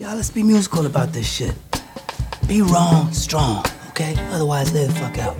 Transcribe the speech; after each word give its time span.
Y'all, 0.00 0.16
let's 0.16 0.28
be 0.28 0.42
musical 0.42 0.86
about 0.86 1.12
this 1.12 1.24
shit. 1.24 1.54
Be 2.48 2.62
wrong, 2.62 3.12
strong, 3.12 3.64
okay? 3.90 4.16
Otherwise, 4.32 4.72
the 4.72 4.88
fuck 4.94 5.18
out. 5.18 5.36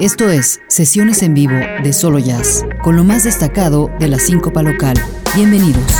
Esto 0.00 0.30
es 0.30 0.60
Sesiones 0.66 1.22
en 1.22 1.34
Vivo 1.34 1.54
de 1.54 1.92
Solo 1.92 2.18
Jazz, 2.18 2.64
con 2.82 2.96
lo 2.96 3.04
más 3.04 3.22
destacado 3.22 3.88
de 4.00 4.08
la 4.08 4.18
síncopa 4.18 4.64
local. 4.64 4.96
Bienvenidos. 5.36 5.92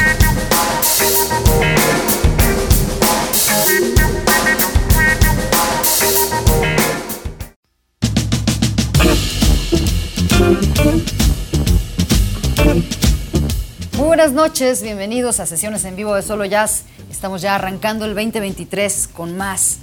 Buenas 14.25 14.43
noches, 14.43 14.82
bienvenidos 14.82 15.38
a 15.38 15.45
sesiones 15.45 15.84
en 15.84 15.96
vivo 15.96 16.14
de 16.14 16.22
Solo 16.22 16.46
Jazz. 16.46 16.84
Estamos 17.11 17.43
ya 17.43 17.57
arrancando 17.57 18.07
el 18.07 18.14
2023 18.14 19.08
con 19.08 19.36
más 19.36 19.80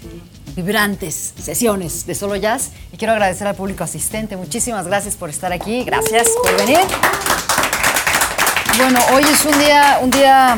vibrantes 0.55 1.35
sesiones 1.39 2.07
de 2.07 2.15
Solo 2.15 2.35
Jazz 2.37 2.71
y 2.91 2.97
quiero 2.97 3.13
agradecer 3.13 3.45
al 3.45 3.53
público 3.53 3.83
asistente. 3.83 4.35
Muchísimas 4.37 4.87
gracias 4.87 5.15
por 5.15 5.29
estar 5.29 5.53
aquí, 5.53 5.83
gracias 5.83 6.27
por 6.41 6.57
venir. 6.57 6.79
Bueno, 8.77 8.99
hoy 9.13 9.25
es 9.31 9.45
un 9.45 9.59
día, 9.59 9.99
un 10.01 10.09
día, 10.09 10.57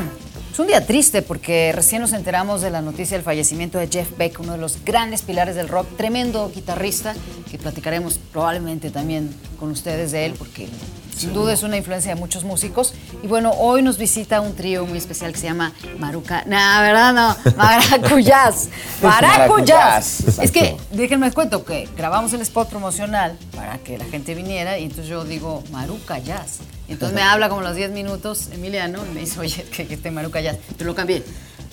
es 0.49 0.59
un 0.59 0.67
día 0.67 0.87
triste 0.87 1.21
porque 1.21 1.73
recién 1.75 2.01
nos 2.01 2.13
enteramos 2.13 2.61
de 2.61 2.69
la 2.69 2.81
noticia 2.81 3.17
del 3.17 3.25
fallecimiento 3.25 3.79
de 3.79 3.89
Jeff 3.89 4.17
Beck, 4.17 4.39
uno 4.39 4.53
de 4.53 4.59
los 4.59 4.85
grandes 4.85 5.23
pilares 5.23 5.55
del 5.55 5.67
rock, 5.67 5.97
tremendo 5.97 6.49
guitarrista 6.55 7.15
que 7.51 7.57
platicaremos 7.57 8.17
probablemente 8.31 8.91
también 8.91 9.29
con 9.59 9.71
ustedes 9.71 10.13
de 10.13 10.27
él 10.27 10.35
porque 10.39 10.69
sin 11.17 11.33
duda 11.33 11.53
es 11.53 11.63
una 11.63 11.77
influencia 11.77 12.13
de 12.13 12.19
muchos 12.19 12.43
músicos. 12.43 12.93
Y 13.21 13.27
bueno, 13.27 13.51
hoy 13.51 13.81
nos 13.81 13.97
visita 13.97 14.41
un 14.41 14.55
trío 14.55 14.85
muy 14.85 14.97
especial 14.97 15.31
que 15.33 15.39
se 15.39 15.45
llama 15.47 15.73
Maruca. 15.99 16.43
No, 16.45 16.57
¿verdad? 16.81 17.13
No, 17.13 17.53
Maracuyás. 17.57 18.69
Maracuyás. 19.01 20.39
Es 20.39 20.51
que, 20.51 20.75
déjenme 20.91 21.31
cuento 21.31 21.63
que 21.65 21.87
grabamos 21.95 22.33
el 22.33 22.41
spot 22.41 22.69
promocional 22.69 23.37
para 23.55 23.77
que 23.79 23.97
la 23.97 24.05
gente 24.05 24.35
viniera 24.35 24.77
y 24.79 24.83
entonces 24.83 25.07
yo 25.07 25.23
digo 25.23 25.63
Maruca 25.71 26.19
Jazz. 26.19 26.59
Entonces 26.87 27.15
me 27.15 27.21
habla 27.23 27.49
como 27.49 27.61
los 27.61 27.75
10 27.75 27.91
minutos 27.91 28.49
Emiliano 28.51 28.99
y 29.09 29.13
me 29.13 29.21
dice, 29.21 29.39
oye, 29.39 29.63
que, 29.71 29.87
que 29.87 29.93
esté 29.93 30.11
Maruca 30.11 30.41
Jazz. 30.41 30.57
Pero 30.77 30.89
lo 30.89 30.95
cambié. 30.95 31.23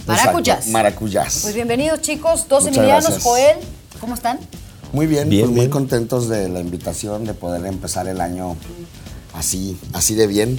Maracuyás. 0.06 0.68
Maracuyás. 0.68 1.41
Pues 1.42 1.55
bienvenidos, 1.55 2.00
chicos. 2.00 2.46
Dos 2.48 2.62
Muchas 2.64 2.77
Emilianos. 2.78 3.05
gracias. 3.05 3.22
Joel, 3.22 3.56
¿cómo 4.00 4.14
están? 4.14 4.38
Muy 4.92 5.06
bien, 5.06 5.28
Bien, 5.28 5.42
pues 5.42 5.50
muy 5.52 5.61
bien. 5.61 5.70
contentos 5.70 6.28
de 6.28 6.48
la 6.48 6.58
invitación, 6.58 7.24
de 7.24 7.33
poder 7.33 7.64
empezar 7.66 8.08
el 8.08 8.20
año 8.20 8.56
así, 9.34 9.77
así 9.92 10.14
de 10.14 10.27
bien. 10.27 10.59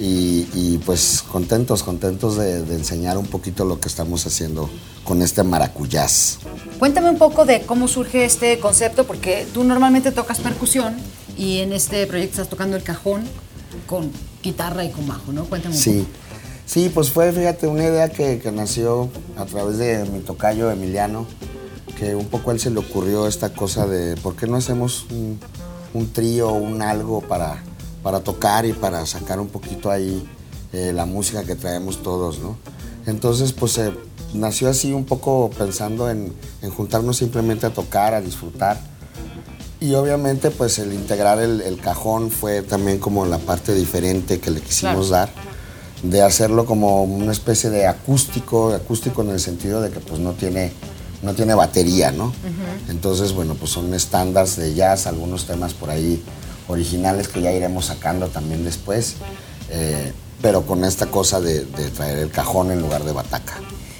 Y, 0.00 0.48
y, 0.54 0.80
pues 0.84 1.22
contentos, 1.30 1.82
contentos 1.82 2.36
de, 2.36 2.62
de 2.62 2.74
enseñar 2.74 3.18
un 3.18 3.26
poquito 3.26 3.64
lo 3.64 3.78
que 3.78 3.88
estamos 3.88 4.26
haciendo 4.26 4.68
con 5.04 5.22
este 5.22 5.42
maracuyás. 5.44 6.38
Cuéntame 6.78 7.10
un 7.10 7.18
poco 7.18 7.44
de 7.44 7.62
cómo 7.62 7.86
surge 7.86 8.24
este 8.24 8.58
concepto, 8.58 9.06
porque 9.06 9.46
tú 9.52 9.62
normalmente 9.62 10.10
tocas 10.10 10.40
percusión 10.40 10.96
y 11.36 11.58
en 11.58 11.72
este 11.72 12.06
proyecto 12.06 12.32
estás 12.32 12.48
tocando 12.48 12.76
el 12.76 12.82
cajón 12.82 13.22
con 13.86 14.10
guitarra 14.42 14.84
y 14.84 14.90
con 14.90 15.06
bajo, 15.06 15.32
¿no? 15.32 15.44
Cuéntame 15.44 15.74
un 15.74 15.80
Sí, 15.80 16.06
sí, 16.66 16.90
pues 16.92 17.10
fue, 17.10 17.32
fíjate, 17.32 17.66
una 17.66 17.84
idea 17.84 18.08
que, 18.08 18.38
que 18.38 18.50
nació 18.50 19.08
a 19.36 19.44
través 19.44 19.78
de 19.78 20.04
mi 20.06 20.20
tocayo 20.20 20.70
Emiliano, 20.70 21.26
que 21.98 22.14
un 22.14 22.26
poco 22.26 22.50
a 22.50 22.54
él 22.54 22.60
se 22.60 22.70
le 22.70 22.80
ocurrió 22.80 23.28
esta 23.28 23.52
cosa 23.52 23.86
de 23.86 24.16
por 24.16 24.34
qué 24.34 24.46
no 24.46 24.56
hacemos 24.56 25.06
un, 25.10 25.38
un 25.94 26.12
trío, 26.12 26.52
un 26.52 26.82
algo 26.82 27.20
para, 27.20 27.62
para 28.02 28.20
tocar 28.20 28.66
y 28.66 28.72
para 28.72 29.04
sacar 29.06 29.40
un 29.40 29.48
poquito 29.48 29.90
ahí 29.90 30.26
eh, 30.72 30.92
la 30.94 31.06
música 31.06 31.44
que 31.44 31.54
traemos 31.54 32.02
todos, 32.02 32.38
¿no? 32.38 32.56
Entonces, 33.06 33.52
pues 33.52 33.78
eh, 33.78 33.92
nació 34.34 34.68
así 34.68 34.92
un 34.92 35.04
poco 35.04 35.50
pensando 35.56 36.08
en, 36.10 36.32
en 36.62 36.70
juntarnos 36.70 37.16
simplemente 37.16 37.66
a 37.66 37.70
tocar, 37.70 38.14
a 38.14 38.20
disfrutar. 38.20 38.78
Y 39.80 39.94
obviamente, 39.94 40.50
pues 40.50 40.78
el 40.78 40.92
integrar 40.92 41.40
el, 41.40 41.60
el 41.60 41.80
cajón 41.80 42.30
fue 42.30 42.62
también 42.62 42.98
como 42.98 43.26
la 43.26 43.38
parte 43.38 43.74
diferente 43.74 44.38
que 44.38 44.50
le 44.50 44.60
quisimos 44.60 45.08
dar, 45.10 45.30
de 46.04 46.22
hacerlo 46.22 46.66
como 46.66 47.02
una 47.02 47.32
especie 47.32 47.68
de 47.68 47.86
acústico, 47.86 48.72
acústico 48.72 49.22
en 49.22 49.30
el 49.30 49.40
sentido 49.40 49.80
de 49.80 49.90
que 49.90 49.98
pues 49.98 50.20
no 50.20 50.32
tiene, 50.32 50.72
no 51.22 51.34
tiene 51.34 51.54
batería, 51.54 52.12
¿no? 52.12 52.32
Entonces, 52.88 53.32
bueno, 53.32 53.54
pues 53.54 53.72
son 53.72 53.92
estándares 53.92 54.56
de 54.56 54.72
jazz, 54.74 55.06
algunos 55.06 55.46
temas 55.46 55.74
por 55.74 55.90
ahí 55.90 56.22
originales 56.68 57.28
que 57.28 57.42
ya 57.42 57.52
iremos 57.52 57.86
sacando 57.86 58.28
también 58.28 58.64
después, 58.64 59.16
eh, 59.70 60.12
pero 60.40 60.62
con 60.62 60.84
esta 60.84 61.06
cosa 61.06 61.40
de, 61.40 61.64
de 61.64 61.90
traer 61.90 62.18
el 62.18 62.30
cajón 62.30 62.70
en 62.70 62.80
lugar 62.80 63.04
de 63.04 63.12
bataca. 63.12 63.54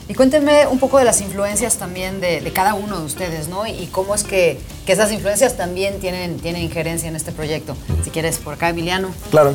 Y 0.09 0.15
cuéntenme 0.15 0.67
un 0.67 0.79
poco 0.79 0.99
de 0.99 1.05
las 1.05 1.21
influencias 1.21 1.77
también 1.77 2.21
de, 2.21 2.41
de 2.41 2.53
cada 2.53 2.75
uno 2.75 2.99
de 2.99 3.07
ustedes, 3.07 3.49
¿no? 3.49 3.67
Y 3.67 3.87
cómo 3.87 4.15
es 4.15 4.25
que, 4.25 4.59
que 4.85 4.93
esas 4.93 5.13
influencias 5.13 5.57
también 5.57 6.01
tienen, 6.01 6.39
tienen 6.39 6.63
injerencia 6.63 7.09
en 7.09 7.17
este 7.17 7.31
proyecto. 7.33 7.77
Si 8.05 8.11
quieres, 8.11 8.39
por 8.39 8.55
acá, 8.55 8.71
Emiliano. 8.71 9.09
Claro. 9.31 9.55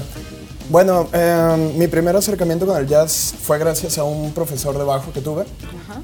Bueno, 0.69 1.07
eh, 1.13 1.73
mi 1.77 1.87
primer 1.87 2.15
acercamiento 2.15 2.65
con 2.65 2.77
el 2.77 2.87
jazz 2.87 3.33
fue 3.41 3.59
gracias 3.59 3.97
a 3.97 4.03
un 4.03 4.33
profesor 4.33 4.77
de 4.77 4.83
bajo 4.83 5.11
que 5.13 5.21
tuve. 5.21 5.45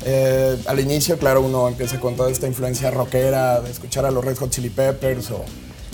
Eh, 0.05 0.57
al 0.67 0.79
inicio, 0.79 1.17
claro, 1.17 1.41
uno 1.41 1.67
empieza 1.67 1.99
con 1.99 2.15
toda 2.15 2.29
esta 2.29 2.45
influencia 2.45 2.91
rockera, 2.91 3.61
de 3.61 3.71
escuchar 3.71 4.05
a 4.05 4.11
los 4.11 4.23
Red 4.23 4.37
Hot 4.37 4.51
Chili 4.51 4.69
Peppers 4.69 5.31
o 5.31 5.43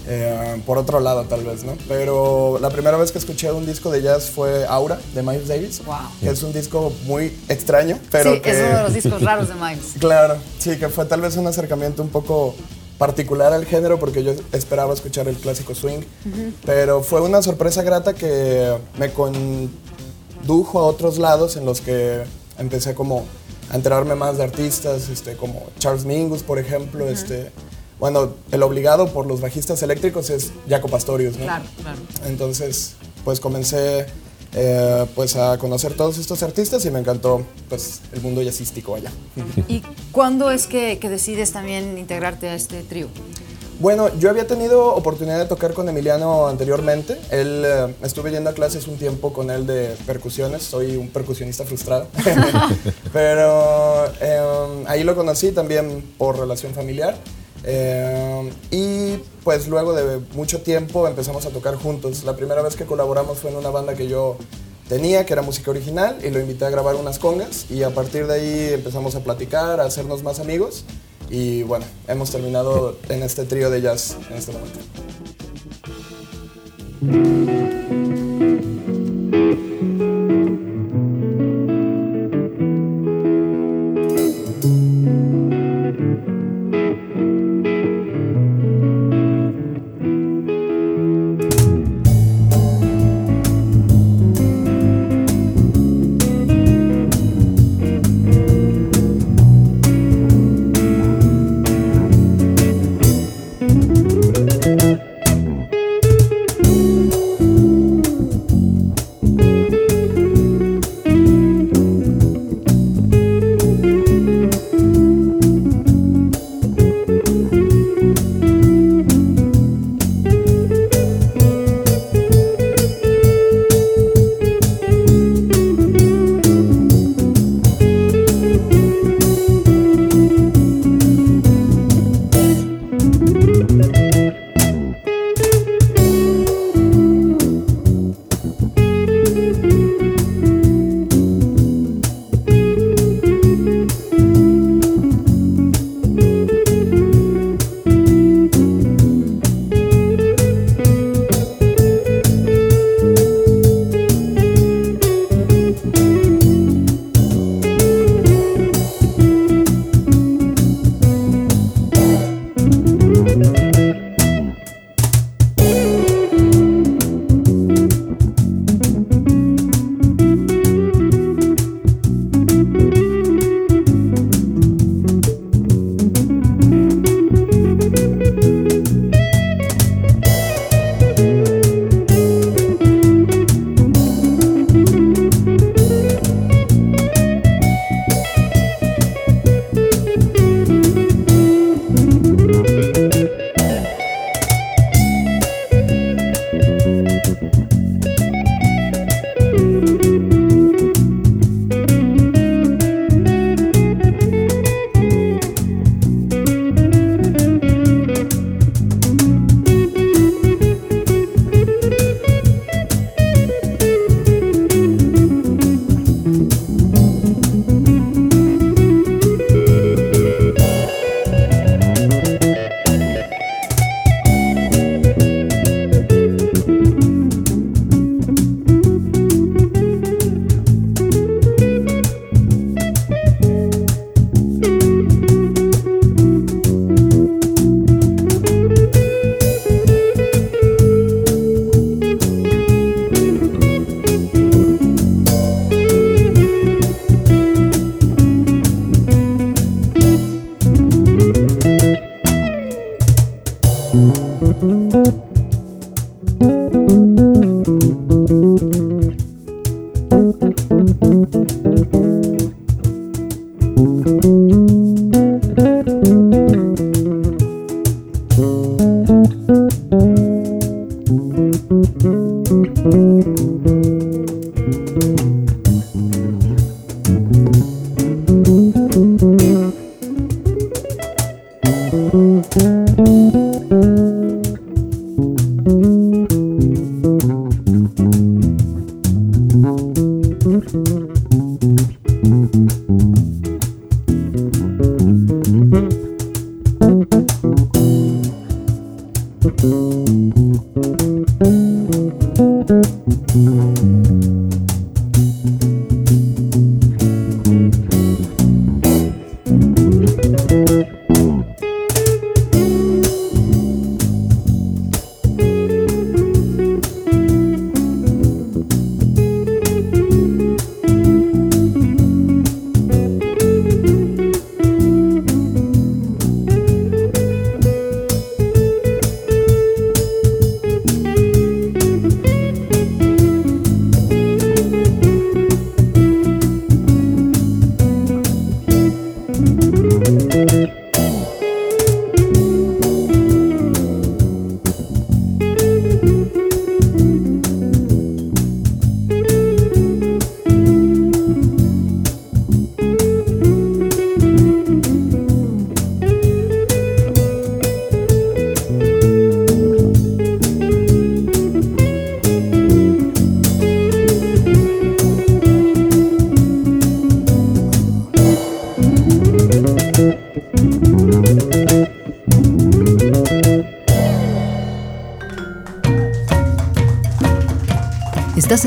eh, 0.08 0.62
por 0.66 0.78
otro 0.78 1.00
lado 1.00 1.24
tal 1.26 1.44
vez, 1.44 1.64
¿no? 1.64 1.78
Pero 1.88 2.58
la 2.60 2.70
primera 2.70 2.98
vez 2.98 3.12
que 3.12 3.18
escuché 3.20 3.52
un 3.52 3.66
disco 3.66 3.92
de 3.92 4.02
jazz 4.02 4.30
fue 4.30 4.66
Aura, 4.68 5.00
de 5.14 5.22
Miles 5.24 5.48
Davis, 5.48 5.82
Wow. 5.86 5.96
que 6.22 6.30
es 6.30 6.42
un 6.44 6.54
disco 6.54 6.92
muy 7.06 7.38
extraño, 7.48 8.00
pero 8.12 8.34
sí, 8.34 8.40
que... 8.42 8.52
es 8.52 8.58
uno 8.68 8.78
de 8.78 8.84
los 8.84 8.94
discos 8.94 9.22
raros 9.22 9.48
de 9.50 9.56
Miles. 9.56 9.86
Claro, 10.00 10.38
sí, 10.58 10.78
que 10.78 10.90
fue 10.90 11.06
tal 11.06 11.22
vez 11.22 11.36
un 11.38 11.48
acercamiento 11.48 12.02
un 12.02 12.10
poco 12.10 12.56
particular 12.98 13.54
al 13.54 13.66
género 13.66 13.98
porque 14.00 14.24
yo 14.24 14.34
esperaba 14.52 14.94
escuchar 14.94 15.28
el 15.28 15.38
clásico 15.38 15.74
swing, 15.74 16.02
pero 16.66 17.02
fue 17.02 17.22
una 17.22 17.42
sorpresa 17.42 17.82
grata 17.82 18.14
que 18.14 18.76
me 18.98 19.10
condujo 19.14 20.80
a 20.80 20.84
otros 20.84 21.18
lados 21.18 21.56
en 21.56 21.66
los 21.66 21.80
que 21.82 22.24
empecé 22.58 22.94
como 22.94 23.26
a 23.72 23.76
enterarme 23.76 24.16
más 24.16 24.38
de 24.38 24.44
artistas, 24.44 25.10
este, 25.10 25.36
como 25.36 25.68
Charles 25.78 26.04
Mingus, 26.06 26.44
por 26.44 26.58
ejemplo, 26.60 27.08
este, 27.08 27.52
bueno, 28.00 28.34
el 28.52 28.64
obligado 28.64 29.12
por 29.12 29.26
los 29.26 29.42
bajistas 29.42 29.82
eléctricos 29.84 30.30
es 30.30 30.52
Jaco 30.68 30.88
Pastorius, 30.88 31.38
¿no? 31.38 31.44
Claro, 31.44 31.66
claro. 31.82 31.98
Entonces, 32.26 32.96
pues 33.24 33.40
comencé 33.40 34.06
eh, 34.54 35.06
pues 35.16 35.36
a 35.36 35.58
conocer 35.58 35.94
todos 35.94 36.18
estos 36.18 36.42
artistas 36.42 36.84
y 36.86 36.92
me 36.92 37.00
encantó 37.00 37.44
pues 37.68 38.02
el 38.14 38.22
mundo 38.22 38.42
jazzístico 38.42 38.96
allá. 38.96 39.12
¿Y 39.68 39.84
cuándo 40.12 40.50
es 40.50 40.66
que, 40.66 40.98
que 40.98 41.10
decides 41.10 41.52
también 41.52 41.98
integrarte 41.98 42.50
a 42.50 42.56
este 42.56 42.84
trío? 42.84 43.08
Bueno, 43.80 44.10
yo 44.18 44.30
había 44.30 44.46
tenido 44.46 44.94
oportunidad 44.94 45.40
de 45.40 45.46
tocar 45.46 45.74
con 45.74 45.88
Emiliano 45.88 46.48
anteriormente. 46.48 47.18
Él 47.32 47.64
eh, 47.66 47.96
estuve 48.02 48.30
yendo 48.30 48.50
a 48.50 48.54
clases 48.54 48.88
un 48.88 48.98
tiempo 48.98 49.32
con 49.32 49.50
él 49.52 49.66
de 49.66 49.96
percusiones. 50.06 50.64
Soy 50.64 50.98
un 50.98 51.08
percusionista 51.08 51.64
frustrado. 51.64 52.08
Pero 53.14 54.06
eh, 54.20 54.84
ahí 54.88 55.06
lo 55.06 55.16
conocí 55.16 55.54
también 55.54 56.04
por 56.18 56.38
relación 56.38 56.74
familiar. 56.74 57.16
Eh, 57.64 58.52
y 58.72 59.18
pues 59.44 59.68
luego 59.68 59.94
de 59.94 60.20
mucho 60.34 60.62
tiempo 60.62 61.08
empezamos 61.08 61.46
a 61.46 61.50
tocar 61.50 61.76
juntos. 61.76 62.24
La 62.24 62.36
primera 62.36 62.62
vez 62.62 62.76
que 62.76 62.86
colaboramos 62.86 63.40
fue 63.40 63.52
en 63.52 63.58
una 63.58 63.70
banda 63.70 63.96
que 63.96 64.08
yo 64.08 64.38
tenía, 64.88 65.26
que 65.26 65.34
era 65.34 65.42
música 65.42 65.72
original, 65.72 66.18
y 66.24 66.30
lo 66.30 66.40
invité 66.40 66.66
a 66.66 66.70
grabar 66.70 66.96
unas 66.96 67.20
congas. 67.20 67.70
Y 67.70 67.84
a 67.84 67.92
partir 67.92 68.28
de 68.28 68.34
ahí 68.34 68.74
empezamos 68.74 69.16
a 69.16 69.22
platicar, 69.22 69.80
a 69.80 69.86
hacernos 69.86 70.24
más 70.24 70.40
amigos. 70.40 70.84
Y 71.30 71.64
bueno, 71.64 71.86
hemos 72.08 72.32
terminado 72.32 72.98
en 73.10 73.24
este 73.24 73.46
trío 73.46 73.70
de 73.70 73.82
jazz 73.82 74.18
en 74.30 74.38
este 74.38 74.52
momento. 74.52 74.80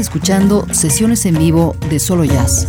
Escuchando 0.03 0.67
sesiones 0.73 1.25
en 1.27 1.39
vivo 1.39 1.77
de 1.89 1.99
Solo 1.99 2.25
Jazz. 2.25 2.67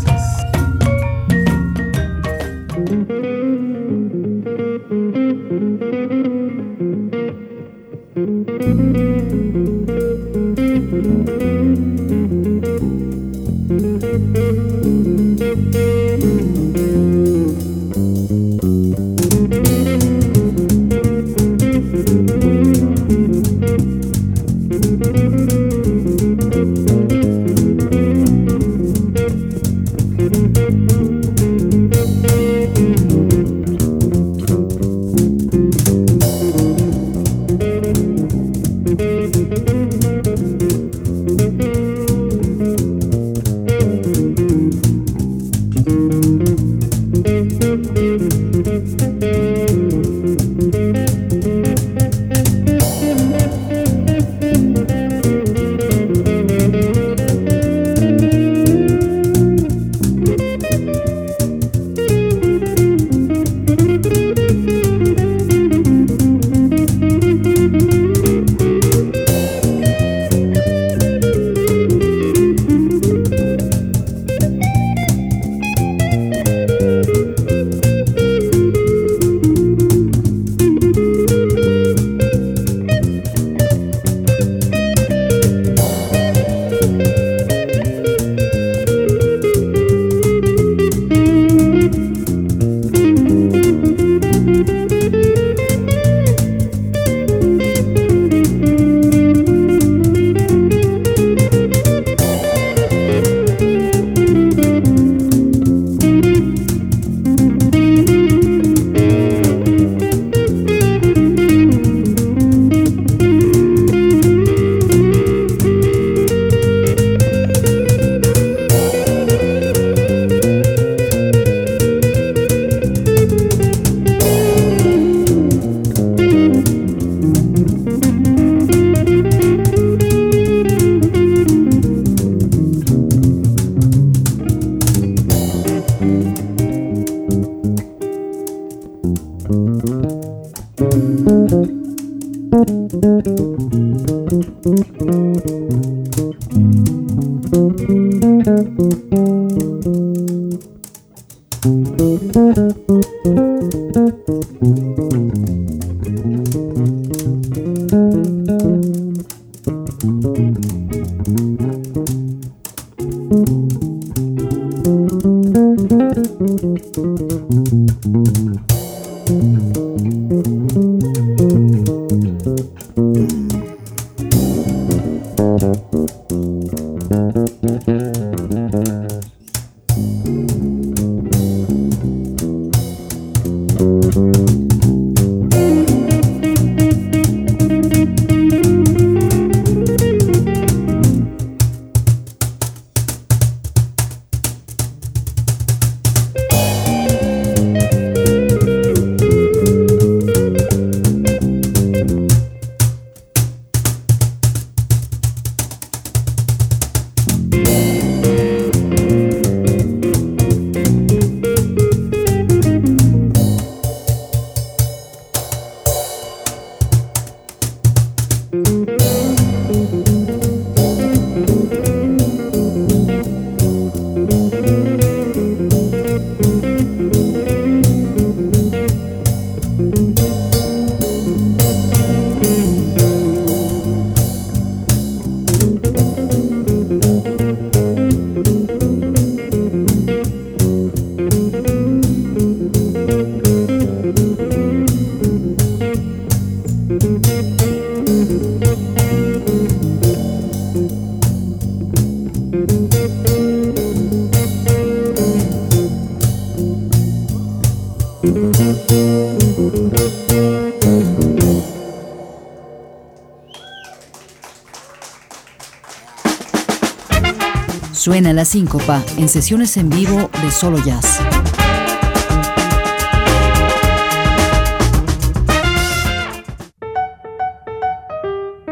Suena 268.03 268.33
la 268.33 268.43
síncopa 268.43 269.01
en 269.15 269.29
sesiones 269.29 269.77
en 269.77 269.89
vivo 269.89 270.29
de 270.41 270.51
Solo 270.51 270.77
Jazz. 270.83 271.22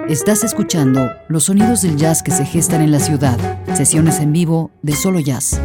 Estás 0.09 0.43
escuchando 0.43 1.09
los 1.29 1.45
sonidos 1.45 1.83
del 1.83 1.95
jazz 1.95 2.21
que 2.21 2.31
se 2.31 2.43
gestan 2.43 2.81
en 2.81 2.91
la 2.91 3.00
ciudad. 3.00 3.38
Sesiones 3.73 4.19
en 4.19 4.33
vivo 4.33 4.69
de 4.81 4.97
Solo 4.97 5.21
Jazz. 5.21 5.61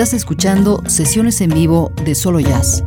Estás 0.00 0.14
escuchando 0.14 0.82
sesiones 0.86 1.42
en 1.42 1.50
vivo 1.50 1.92
de 2.06 2.14
Solo 2.14 2.40
Jazz. 2.40 2.82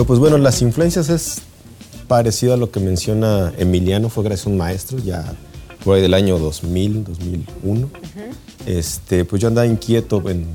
Yo, 0.00 0.06
pues 0.06 0.18
bueno, 0.18 0.38
las 0.38 0.62
influencias 0.62 1.10
es 1.10 1.42
parecido 2.08 2.54
a 2.54 2.56
lo 2.56 2.70
que 2.70 2.80
menciona 2.80 3.52
Emiliano, 3.58 4.08
fue 4.08 4.24
gracias 4.24 4.46
a 4.46 4.48
un 4.48 4.56
maestro, 4.56 4.96
ya 4.96 5.34
por 5.84 5.94
ahí 5.94 6.00
del 6.00 6.14
año 6.14 6.38
2000, 6.38 7.04
2001. 7.04 7.90
este, 8.64 9.26
pues 9.26 9.42
yo 9.42 9.48
andaba 9.48 9.66
inquieto 9.66 10.26
en 10.30 10.46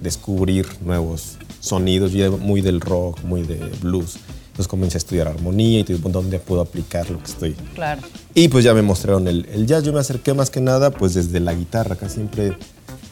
descubrir 0.00 0.66
nuevos 0.84 1.38
sonidos, 1.60 2.12
yo 2.12 2.36
muy 2.36 2.60
del 2.60 2.82
rock, 2.82 3.22
muy 3.24 3.40
de 3.40 3.72
blues. 3.80 4.18
Entonces 4.48 4.68
comencé 4.68 4.98
a 4.98 4.98
estudiar 4.98 5.28
armonía 5.28 5.80
y 5.80 5.84
tuve 5.84 5.98
dónde 6.10 6.38
puedo 6.38 6.60
aplicar 6.60 7.08
lo 7.08 7.20
que 7.20 7.24
estoy. 7.24 7.52
Claro. 7.74 8.02
Y 8.34 8.48
pues 8.48 8.64
ya 8.64 8.74
me 8.74 8.82
mostraron 8.82 9.28
el, 9.28 9.46
el 9.50 9.66
jazz, 9.66 9.82
yo 9.82 9.94
me 9.94 10.00
acerqué 10.00 10.34
más 10.34 10.50
que 10.50 10.60
nada 10.60 10.90
pues 10.90 11.14
desde 11.14 11.40
la 11.40 11.54
guitarra, 11.54 11.94
acá 11.94 12.10
siempre 12.10 12.54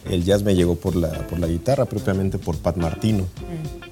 el 0.09 0.23
jazz 0.23 0.43
me 0.43 0.55
llegó 0.55 0.75
por 0.75 0.95
la, 0.95 1.09
por 1.27 1.39
la 1.39 1.47
guitarra, 1.47 1.85
propiamente 1.85 2.37
por 2.37 2.57
Pat 2.57 2.77
Martino, 2.77 3.25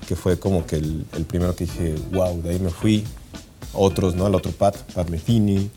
que 0.08 0.15
fue 0.15 0.39
como 0.39 0.65
que 0.65 0.77
el, 0.77 1.06
el 1.15 1.25
primero 1.25 1.56
que 1.56 1.65
dije, 1.65 1.95
wow, 2.12 2.41
de 2.41 2.51
ahí 2.51 2.60
me 2.60 2.69
fui. 2.69 3.03
Otros, 3.73 4.15
¿no? 4.15 4.25
Al 4.25 4.34
otro 4.34 4.51
Pat, 4.51 4.75
Pat 4.93 5.10
Metheny. 5.10 5.69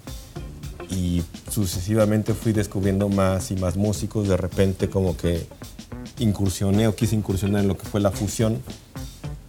Y 0.91 1.23
sucesivamente 1.51 2.35
fui 2.35 2.53
descubriendo 2.53 3.09
más 3.09 3.51
y 3.51 3.57
más 3.57 3.77
músicos. 3.77 4.29
De 4.29 4.37
repente 4.37 4.89
como 4.89 5.17
que 5.17 5.47
incursioné 6.21 6.87
o 6.87 6.95
quise 6.95 7.17
incursionar 7.17 7.63
en 7.63 7.69
lo 7.69 7.77
que 7.77 7.87
fue 7.87 8.01
la 8.01 8.11
fusión, 8.11 8.59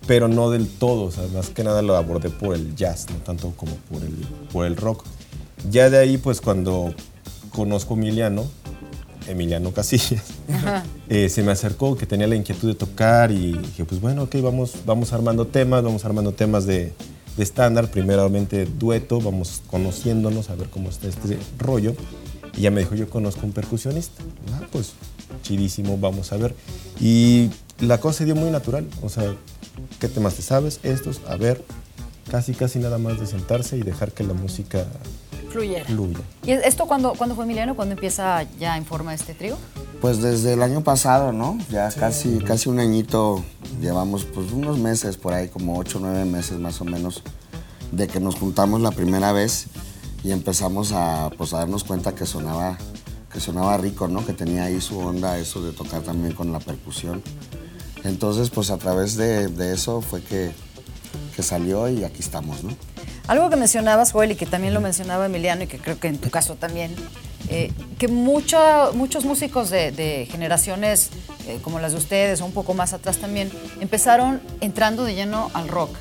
pero 0.08 0.28
no 0.28 0.50
del 0.50 0.68
todo, 0.68 1.04
o 1.04 1.12
sea, 1.12 1.28
más 1.34 1.50
que 1.50 1.64
nada 1.64 1.82
lo 1.82 1.96
abordé 1.96 2.30
por 2.30 2.56
el 2.56 2.76
jazz, 2.76 3.08
no 3.10 3.18
tanto 3.18 3.54
como 3.56 3.76
por 3.90 4.02
el, 4.02 4.16
por 4.52 4.66
el 4.66 4.76
rock. 4.76 5.06
Ya 5.70 5.90
de 5.90 6.00
ahí, 6.00 6.18
pues 6.18 6.42
cuando 6.42 6.94
conozco 7.52 7.94
a 7.94 7.98
Emiliano, 7.98 8.46
Emiliano 9.28 9.72
Casillas, 9.72 10.24
eh, 11.10 11.30
se 11.30 11.44
me 11.44 11.52
acercó 11.52 11.96
que 11.96 12.06
tenía 12.06 12.28
la 12.28 12.36
inquietud 12.36 12.68
de 12.68 12.76
tocar 12.76 13.32
y 13.32 13.54
dije, 13.54 13.86
pues 13.86 14.02
bueno, 14.02 14.24
ok, 14.24 14.36
vamos, 14.42 14.74
vamos 14.86 15.14
armando 15.14 15.48
temas, 15.48 15.84
vamos 15.84 16.06
armando 16.06 16.34
temas 16.34 16.66
de, 16.66 16.94
de 17.38 17.44
estándar, 17.44 17.90
primeramente 17.90 18.66
dueto, 18.66 19.22
vamos 19.22 19.62
conociéndonos 19.68 20.50
a 20.50 20.56
ver 20.56 20.70
cómo 20.70 20.90
está 20.90 21.08
este 21.08 21.38
rollo. 21.58 21.96
Y 22.58 22.62
ya 22.62 22.72
me 22.72 22.82
dijo, 22.82 22.96
yo 22.96 23.10
conozco 23.10 23.46
un 23.46 23.54
percusionista. 23.54 24.24
Ah, 24.54 24.68
pues 24.72 24.94
chidísimo, 25.42 25.98
vamos 25.98 26.34
a 26.34 26.38
ver. 26.38 26.56
Y 27.00 27.50
la 27.80 28.00
cosa 28.00 28.20
se 28.20 28.26
dio 28.26 28.36
muy 28.36 28.50
natural, 28.50 28.88
o 29.02 29.10
sea, 29.10 29.36
¿qué 30.00 30.08
temas 30.08 30.36
te 30.36 30.42
sabes? 30.42 30.80
Estos, 30.84 31.22
a 31.28 31.36
ver, 31.36 31.64
casi, 32.30 32.54
casi 32.54 32.80
nada 32.80 32.98
más 32.98 33.20
de 33.20 33.26
sentarse 33.26 33.78
y 33.78 33.82
dejar 33.82 34.12
que 34.12 34.24
la 34.24 34.34
música 34.34 34.86
Fluyera. 35.52 35.86
fluya. 35.86 36.20
¿Y 36.46 36.52
esto 36.52 36.86
cuándo, 36.86 37.14
cuándo 37.18 37.36
fue 37.36 37.46
Emiliano? 37.46 37.76
¿Cuándo 37.76 37.94
empieza 37.94 38.44
ya 38.60 38.78
en 38.78 38.86
forma 38.86 39.14
este 39.14 39.34
trío? 39.34 39.58
Pues 40.00 40.22
desde 40.22 40.54
el 40.54 40.64
año 40.64 40.84
pasado, 40.84 41.32
¿no? 41.32 41.58
Ya 41.70 41.90
casi, 41.92 42.40
casi 42.40 42.70
un 42.70 42.80
añito 42.80 43.44
llevamos, 43.80 44.26
pues 44.26 44.52
unos 44.52 44.80
meses 44.80 45.18
por 45.18 45.34
ahí, 45.34 45.50
como 45.50 45.78
ocho 45.78 46.00
o 46.00 46.02
nueve 46.02 46.26
meses 46.26 46.58
más 46.58 46.82
o 46.82 46.86
menos, 46.86 47.22
de 47.92 48.08
que 48.08 48.20
nos 48.20 48.36
juntamos 48.36 48.82
la 48.82 48.92
primera 48.92 49.32
vez 49.32 49.68
y 50.24 50.32
empezamos 50.32 50.92
a, 50.94 51.30
pues, 51.38 51.54
a 51.54 51.60
darnos 51.60 51.84
cuenta 51.84 52.16
que 52.16 52.26
sonaba, 52.26 52.78
que 53.32 53.40
sonaba 53.40 53.78
rico, 53.78 54.08
¿no? 54.08 54.26
Que 54.26 54.34
tenía 54.34 54.64
ahí 54.64 54.82
su 54.82 54.98
onda, 54.98 55.38
eso 55.38 55.62
de 55.62 55.72
tocar 55.72 56.02
también 56.02 56.34
con 56.34 56.52
la 56.52 56.60
percusión. 56.60 57.22
Entonces, 58.04 58.50
pues 58.50 58.72
a 58.72 58.78
través 58.78 59.16
de, 59.16 59.48
de 59.50 59.74
eso 59.74 60.02
fue 60.02 60.24
que, 60.24 60.52
que 61.36 61.44
salió 61.44 61.88
y 61.90 62.04
aquí 62.04 62.22
estamos, 62.22 62.64
¿no? 62.64 62.72
Algo 63.32 63.50
que 63.50 63.56
mencionabas, 63.56 64.12
Joel, 64.12 64.32
y 64.32 64.36
que 64.36 64.46
también 64.46 64.74
lo 64.74 64.82
mencionaba 64.82 65.26
Emiliano, 65.26 65.64
y 65.64 65.68
que 65.68 65.78
creo 65.78 65.98
que 65.98 66.10
en 66.10 66.18
tu 66.18 66.30
caso 66.30 66.56
también, 66.56 66.94
eh, 67.48 67.72
que 67.98 68.10
mucha- 68.10 68.92
muchos 68.92 69.24
músicos 69.24 69.70
de, 69.70 69.94
de 69.94 70.28
generaciones 70.30 71.10
eh, 71.48 71.60
como 71.64 71.80
las 71.80 71.94
de 71.94 71.98
ustedes, 72.00 72.42
o 72.42 72.46
un 72.46 72.52
poco 72.52 72.74
más 72.74 72.92
atrás 72.92 73.20
también, 73.20 73.50
empezaron 73.80 74.42
entrando 74.60 75.06
de 75.06 75.16
lleno 75.16 75.50
al 75.54 75.70
rock. 75.70 75.96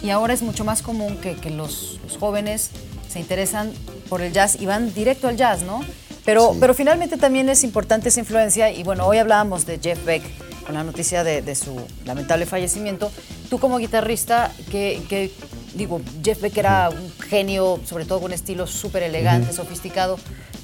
Y 0.00 0.10
ahora 0.10 0.32
es 0.32 0.42
mucho 0.42 0.64
más 0.64 0.80
común 0.82 1.16
que, 1.16 1.34
que 1.34 1.50
los, 1.50 1.98
los 2.04 2.18
jóvenes 2.18 2.70
se 3.12 3.18
interesan 3.18 3.72
por 4.08 4.20
el 4.22 4.32
jazz 4.32 4.56
y 4.60 4.66
van 4.66 4.94
directo 4.94 5.26
al 5.26 5.36
jazz, 5.36 5.62
¿no? 5.62 5.80
Pero, 6.24 6.52
Sí. 6.52 6.58
pero 6.60 6.72
finalmente 6.72 7.16
también 7.16 7.48
es 7.48 7.64
importante 7.64 8.10
esa 8.10 8.20
influencia, 8.20 8.70
y 8.70 8.84
bueno, 8.84 9.08
hoy 9.08 9.18
hablábamos 9.18 9.66
de 9.66 9.80
Jeff 9.82 10.04
Beck 10.04 10.22
con 10.64 10.76
la 10.76 10.84
noticia 10.84 11.24
de, 11.24 11.42
de 11.42 11.54
su 11.56 11.76
lamentable 12.04 12.46
fallecimiento. 12.46 13.10
Tú 13.50 13.58
como 13.58 13.78
guitarrista, 13.78 14.52
que, 14.70 15.02
que 15.08 15.32
digo, 15.76 16.00
Jeff 16.24 16.40
Beck 16.40 16.56
era 16.58 16.90
un 16.90 17.10
genio, 17.28 17.78
sobre 17.86 18.04
todo 18.04 18.20
con 18.20 18.26
un 18.30 18.34
estilo 18.34 18.66
súper 18.66 19.02
elegante, 19.02 19.52
sofisticado. 19.52 20.18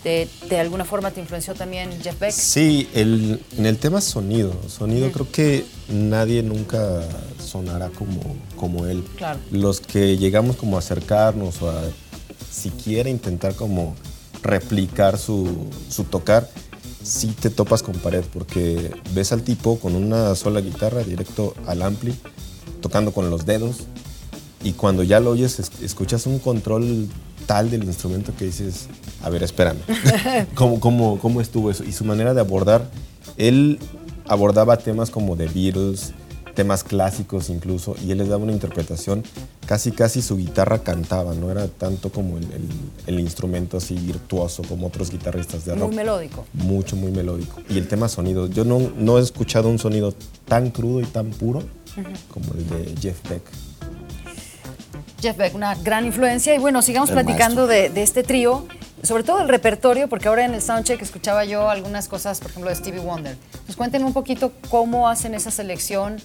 De, 0.04 0.28
de 0.48 0.58
alguna 0.58 0.84
forma 0.84 1.12
te 1.12 1.20
influenció 1.20 1.54
también 1.54 1.90
Jeff 2.02 2.18
Beck? 2.18 2.32
Sí, 2.32 2.88
el- 2.92 3.40
en 3.56 3.66
el 3.66 3.78
tema 3.78 4.00
sonido, 4.00 4.52
sonido 4.68 5.12
creo 5.12 5.30
que 5.30 5.64
nadie 5.88 6.42
nunca 6.42 7.02
sonará 7.38 7.88
como, 7.90 8.20
como 8.56 8.86
él. 8.86 9.04
Claro. 9.16 9.38
Los 9.52 9.80
que 9.80 10.16
llegamos 10.16 10.56
como 10.56 10.74
a 10.74 10.80
acercarnos 10.80 11.62
o 11.62 11.70
a 11.70 11.80
siquiera 12.50 13.08
intentar 13.10 13.54
como 13.54 13.94
replicar 14.42 15.18
su, 15.18 15.68
su 15.88 16.02
tocar, 16.04 16.48
sí 17.04 17.28
te 17.28 17.50
topas 17.50 17.82
con 17.84 17.94
pared 17.94 18.24
porque 18.32 18.90
ves 19.12 19.30
al 19.32 19.42
tipo 19.42 19.78
con 19.78 19.94
una 19.94 20.34
sola 20.34 20.60
guitarra 20.60 21.02
directo 21.04 21.54
al 21.66 21.80
ampli, 21.82 22.12
tocando 22.80 23.12
con 23.12 23.30
los 23.30 23.46
dedos 23.46 23.76
y 24.64 24.72
cuando 24.72 25.02
ya 25.02 25.20
lo 25.20 25.30
oyes 25.30 25.58
es- 25.58 25.70
escuchas 25.82 26.26
un 26.26 26.38
control 26.38 27.08
tal 27.46 27.70
del 27.70 27.84
instrumento 27.84 28.32
que 28.38 28.44
dices, 28.46 28.86
a 29.22 29.28
ver, 29.30 29.42
espérame, 29.42 29.78
¿Cómo, 30.54 30.78
cómo, 30.80 31.18
cómo 31.18 31.40
estuvo 31.40 31.70
eso? 31.70 31.84
Y 31.84 31.92
su 31.92 32.04
manera 32.04 32.34
de 32.34 32.40
abordar, 32.40 32.88
él 33.36 33.78
abordaba 34.28 34.76
temas 34.76 35.10
como 35.10 35.36
The 35.36 35.46
Beatles, 35.48 36.12
temas 36.54 36.84
clásicos 36.84 37.48
incluso, 37.48 37.96
y 38.06 38.12
él 38.12 38.18
les 38.18 38.28
daba 38.28 38.42
una 38.44 38.52
interpretación, 38.52 39.24
casi 39.66 39.90
casi 39.90 40.20
su 40.20 40.36
guitarra 40.36 40.80
cantaba, 40.82 41.34
no 41.34 41.50
era 41.50 41.66
tanto 41.66 42.12
como 42.12 42.36
el, 42.36 42.44
el- 42.44 42.68
el 43.06 43.20
instrumento 43.20 43.78
así 43.78 43.94
virtuoso 43.94 44.62
como 44.62 44.86
otros 44.88 45.10
guitarristas 45.10 45.64
de 45.64 45.74
rock. 45.74 45.88
Muy 45.88 45.96
melódico. 45.96 46.44
Mucho, 46.52 46.94
muy 46.94 47.10
melódico. 47.10 47.58
Y 47.70 47.78
el 47.78 47.88
tema 47.88 48.08
sonido, 48.08 48.46
yo 48.48 48.64
no, 48.64 48.78
no 48.98 49.18
he 49.18 49.22
escuchado 49.22 49.68
un 49.70 49.78
sonido 49.78 50.14
tan 50.46 50.70
crudo 50.70 51.00
y 51.00 51.04
tan 51.06 51.30
puro 51.30 51.62
como 52.32 52.52
el 52.54 52.68
de 52.68 52.94
Jeff 53.00 53.18
Beck. 53.28 53.42
Jeff 55.22 55.36
Beck, 55.36 55.54
una 55.54 55.74
gran 55.76 56.04
influencia. 56.04 56.54
Y 56.54 56.58
bueno, 56.58 56.82
sigamos 56.82 57.10
El 57.10 57.14
platicando 57.14 57.66
de, 57.66 57.88
de 57.88 58.02
este 58.02 58.22
trío, 58.22 58.66
sobre 59.02 59.22
todo 59.22 59.40
el 59.40 59.48
repertorio, 59.48 60.08
porque 60.08 60.28
ahora 60.28 60.44
en 60.44 60.54
el 60.54 60.60
soundcheck 60.60 61.00
escuchaba 61.00 61.44
yo 61.44 61.70
algunas 61.70 62.08
cosas, 62.08 62.40
por 62.40 62.50
ejemplo, 62.50 62.70
de 62.70 62.76
Stevie 62.76 63.00
Wonder. 63.00 63.38
Pues 63.64 63.76
cuéntenme 63.76 64.06
un 64.06 64.12
poquito 64.12 64.52
cómo 64.68 65.08
hacen 65.08 65.34
esa 65.34 65.50
selección. 65.50 66.16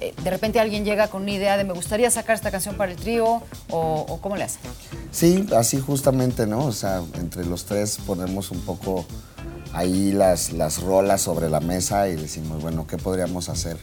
Eh, 0.00 0.14
de 0.22 0.30
repente 0.30 0.58
alguien 0.58 0.84
llega 0.84 1.08
con 1.08 1.22
una 1.22 1.32
idea 1.32 1.56
de 1.56 1.64
me 1.64 1.72
gustaría 1.72 2.10
sacar 2.10 2.34
esta 2.34 2.50
canción 2.50 2.76
para 2.76 2.92
el 2.92 2.98
trío, 2.98 3.42
o, 3.70 4.06
o 4.08 4.20
cómo 4.20 4.36
le 4.36 4.44
hacen. 4.44 4.60
Sí, 5.10 5.46
así 5.56 5.78
justamente, 5.80 6.46
¿no? 6.46 6.64
O 6.66 6.72
sea, 6.72 7.02
entre 7.14 7.44
los 7.44 7.64
tres 7.64 7.98
ponemos 8.06 8.50
un 8.50 8.60
poco 8.60 9.06
ahí 9.72 10.12
las, 10.12 10.52
las 10.52 10.82
rolas 10.82 11.22
sobre 11.22 11.48
la 11.48 11.60
mesa 11.60 12.08
y 12.08 12.16
decimos, 12.16 12.62
bueno, 12.62 12.86
¿qué 12.86 12.96
podríamos 12.96 13.48
hacer 13.48 13.78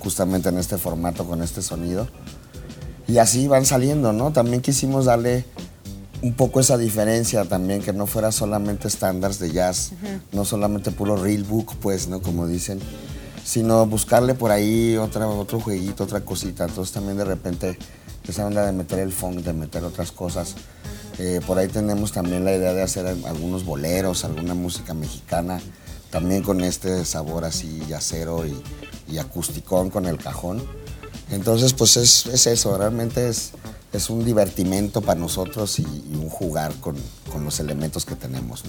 justamente 0.00 0.48
en 0.48 0.58
este 0.58 0.78
formato 0.78 1.24
con 1.24 1.42
este 1.42 1.62
sonido? 1.62 2.08
Y 3.08 3.18
así 3.18 3.48
van 3.48 3.66
saliendo, 3.66 4.12
¿no? 4.12 4.32
También 4.32 4.62
quisimos 4.62 5.06
darle 5.06 5.44
un 6.22 6.34
poco 6.34 6.60
esa 6.60 6.78
diferencia 6.78 7.44
también, 7.44 7.82
que 7.82 7.92
no 7.92 8.06
fuera 8.06 8.30
solamente 8.30 8.86
estándares 8.88 9.38
de 9.40 9.50
jazz, 9.50 9.92
no 10.30 10.44
solamente 10.44 10.92
puro 10.92 11.16
real 11.16 11.42
book, 11.42 11.74
pues, 11.80 12.06
¿no? 12.08 12.22
Como 12.22 12.46
dicen, 12.46 12.78
sino 13.44 13.84
buscarle 13.86 14.34
por 14.34 14.52
ahí 14.52 14.96
otra, 14.96 15.26
otro 15.26 15.60
jueguito, 15.60 16.04
otra 16.04 16.20
cosita. 16.20 16.64
Entonces 16.64 16.94
también 16.94 17.16
de 17.16 17.24
repente 17.24 17.76
esa 18.28 18.46
onda 18.46 18.64
de 18.64 18.72
meter 18.72 19.00
el 19.00 19.12
funk, 19.12 19.38
de 19.38 19.52
meter 19.52 19.82
otras 19.84 20.12
cosas. 20.12 20.54
Eh, 21.18 21.40
por 21.46 21.58
ahí 21.58 21.68
tenemos 21.68 22.12
también 22.12 22.44
la 22.44 22.54
idea 22.54 22.72
de 22.72 22.82
hacer 22.82 23.06
algunos 23.06 23.64
boleros, 23.64 24.24
alguna 24.24 24.54
música 24.54 24.94
mexicana, 24.94 25.60
también 26.10 26.42
con 26.42 26.62
este 26.62 27.04
sabor 27.04 27.44
así 27.44 27.82
yacero 27.88 28.46
y, 28.46 28.54
y 29.08 29.18
acusticón 29.18 29.90
con 29.90 30.06
el 30.06 30.18
cajón. 30.18 30.62
Entonces, 31.32 31.72
pues 31.72 31.96
es, 31.96 32.26
es 32.26 32.46
eso, 32.46 32.76
realmente 32.76 33.28
es, 33.28 33.52
es 33.92 34.10
un 34.10 34.24
divertimento 34.24 35.00
para 35.00 35.18
nosotros 35.18 35.78
y, 35.78 35.84
un 35.84 36.28
jugar 36.28 36.74
con, 36.74 36.94
con 37.32 37.44
los 37.44 37.58
elementos 37.58 38.04
que 38.04 38.14
tenemos. 38.14 38.62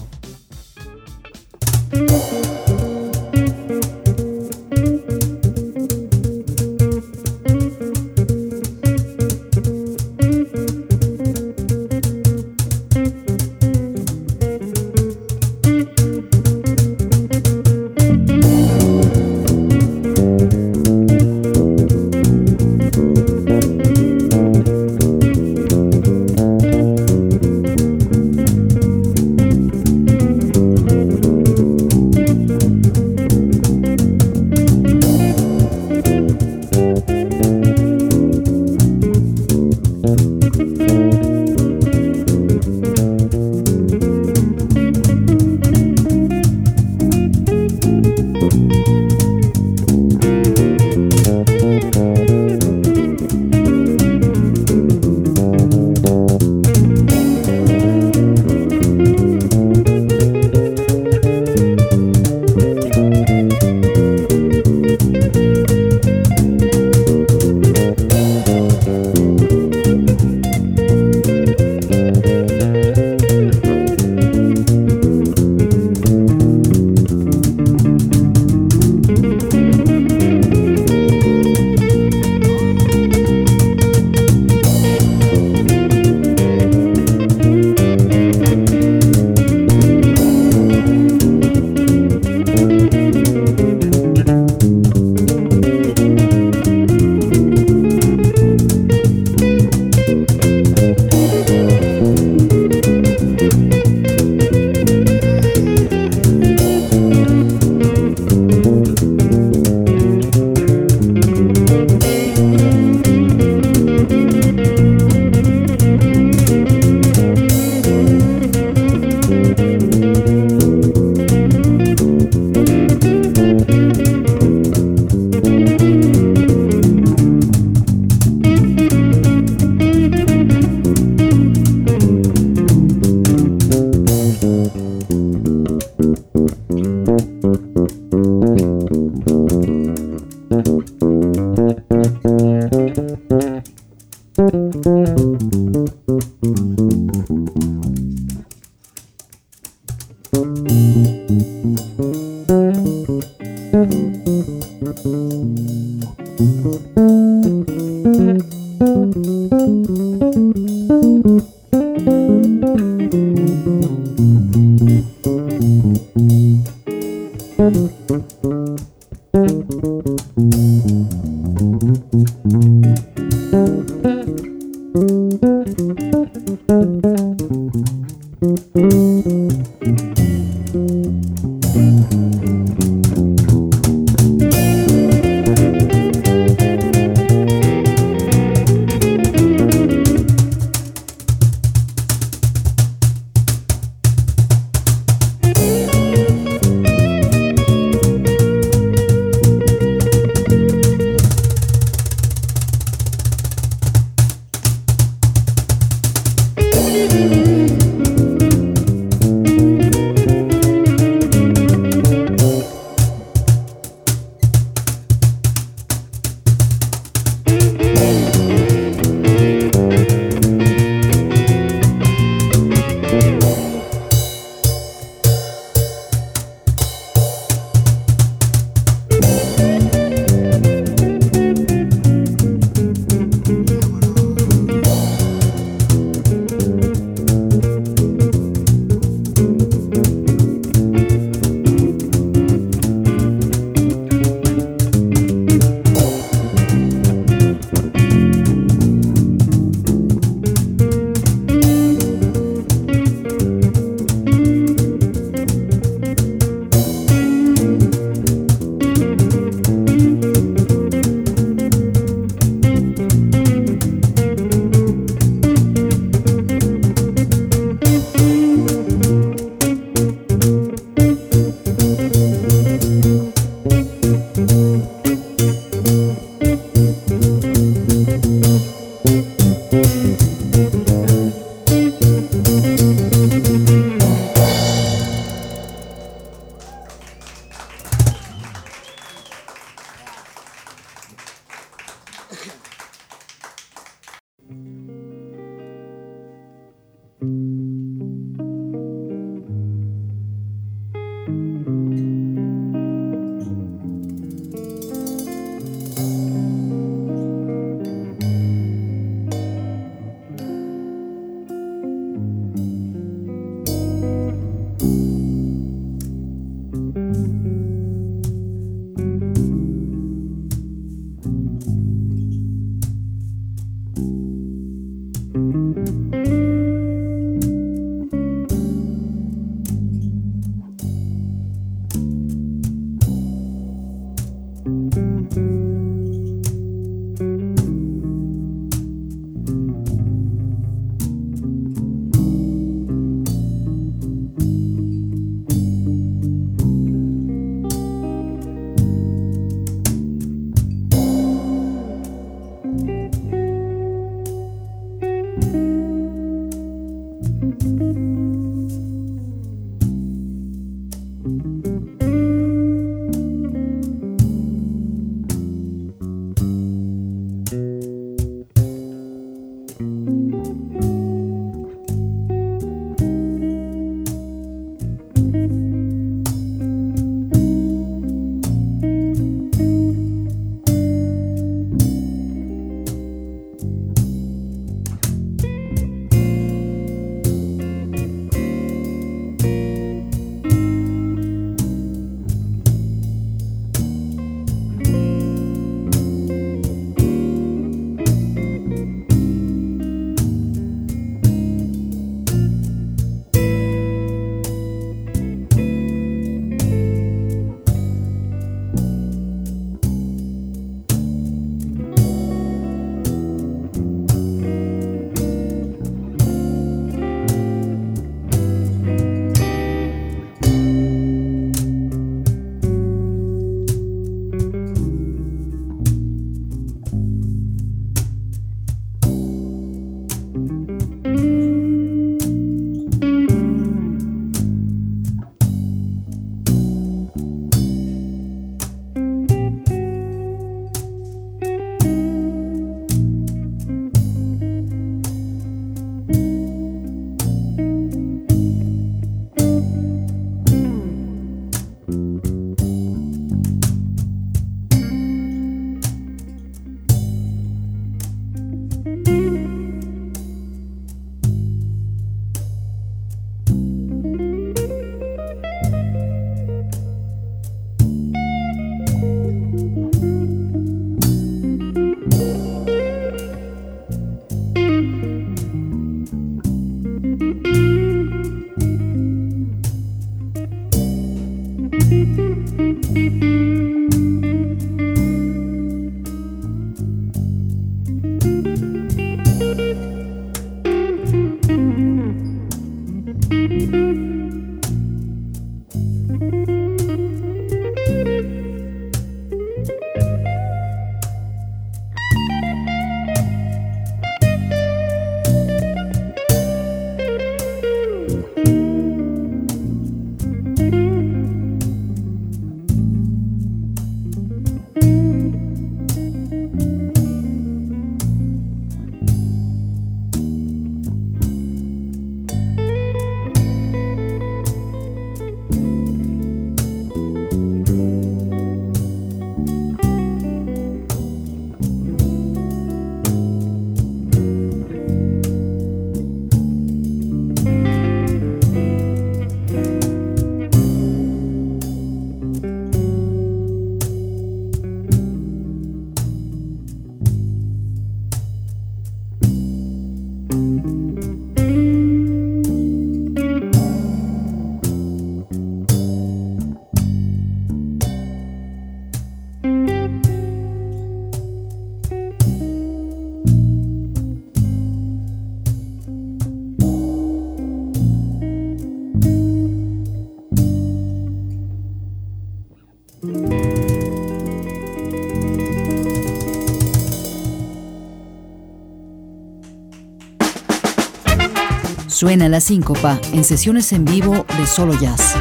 Suena 582.04 582.28
la 582.28 582.40
síncopa 582.42 583.00
en 583.14 583.24
sesiones 583.24 583.72
en 583.72 583.86
vivo 583.86 584.26
de 584.38 584.46
Solo 584.46 584.78
Jazz. 584.78 585.14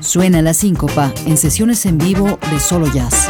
Suena 0.00 0.40
la 0.40 0.54
síncopa 0.54 1.12
en 1.26 1.36
sesiones 1.36 1.84
en 1.84 1.98
vivo 1.98 2.38
de 2.50 2.58
Solo 2.58 2.90
Jazz. 2.90 3.28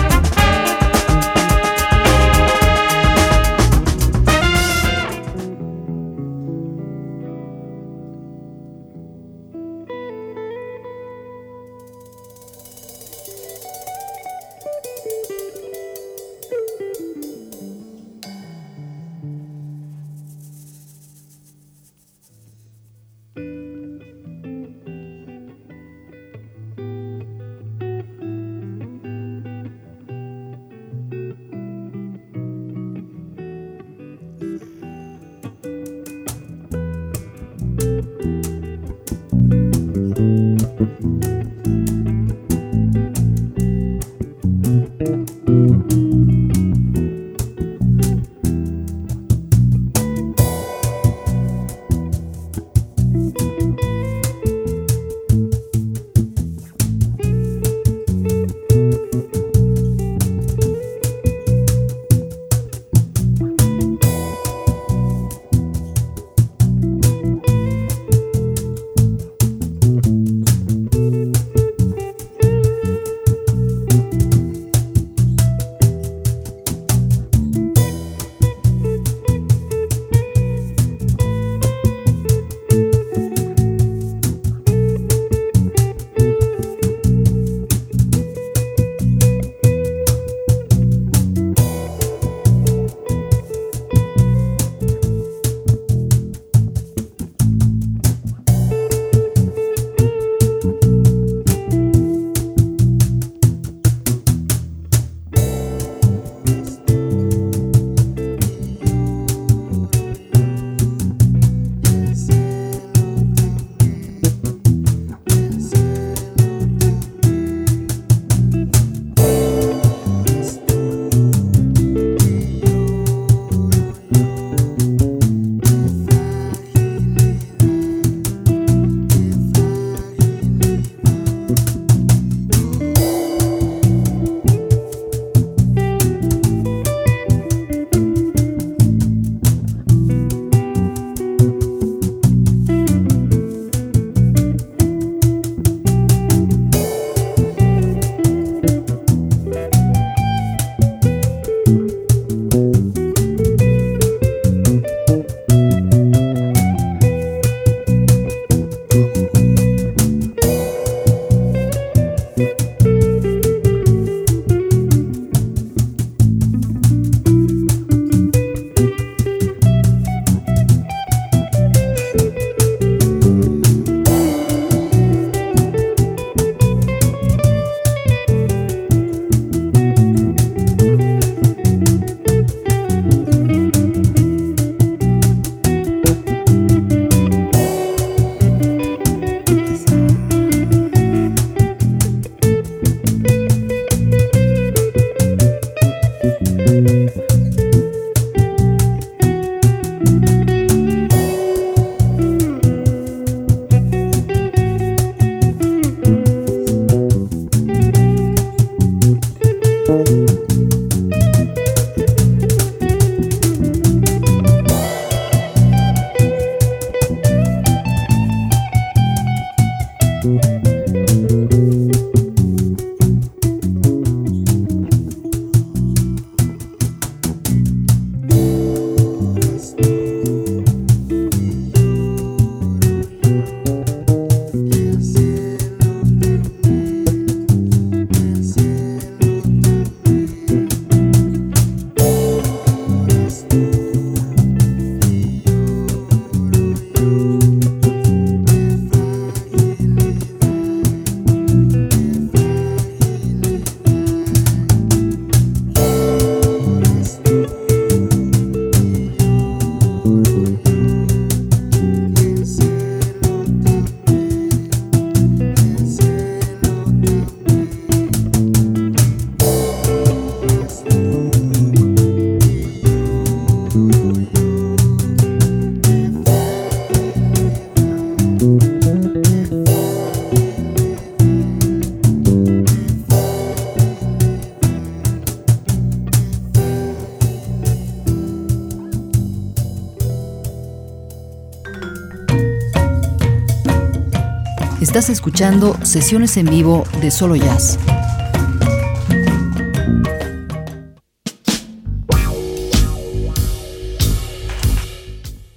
Estás 294.91 295.09
escuchando 295.09 295.78
sesiones 295.84 296.36
en 296.36 296.47
vivo 296.47 296.82
de 297.01 297.12
Solo 297.12 297.36
Jazz. 297.36 297.78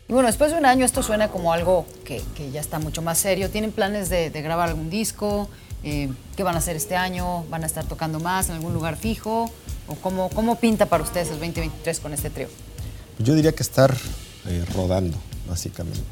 Y 0.07 0.13
bueno, 0.13 0.27
después 0.27 0.51
de 0.51 0.57
un 0.59 0.67
año 0.67 0.85
esto 0.85 1.01
suena 1.01 1.29
como 1.29 1.51
algo 1.51 1.87
que, 2.05 2.21
que 2.35 2.51
ya 2.51 2.61
está 2.61 2.77
mucho 2.77 3.01
más 3.01 3.17
serio. 3.17 3.49
¿Tienen 3.49 3.71
planes 3.71 4.09
de, 4.09 4.29
de 4.29 4.41
grabar 4.43 4.69
algún 4.69 4.91
disco? 4.91 5.49
Eh, 5.83 6.11
¿Qué 6.37 6.43
van 6.43 6.53
a 6.53 6.59
hacer 6.59 6.75
este 6.75 6.95
año? 6.95 7.43
¿Van 7.49 7.63
a 7.63 7.65
estar 7.65 7.85
tocando 7.85 8.19
más 8.19 8.49
en 8.49 8.57
algún 8.57 8.75
lugar 8.75 8.97
fijo? 8.97 9.49
¿O 9.87 9.95
cómo, 9.95 10.29
cómo 10.29 10.59
pinta 10.59 10.85
para 10.85 11.01
ustedes 11.01 11.29
el 11.29 11.39
2023 11.39 11.99
con 12.01 12.13
este 12.13 12.29
trío? 12.29 12.49
Yo 13.17 13.33
diría 13.33 13.53
que 13.53 13.63
estar 13.63 13.97
eh, 14.45 14.63
rodando, 14.75 15.17
básicamente. 15.49 16.03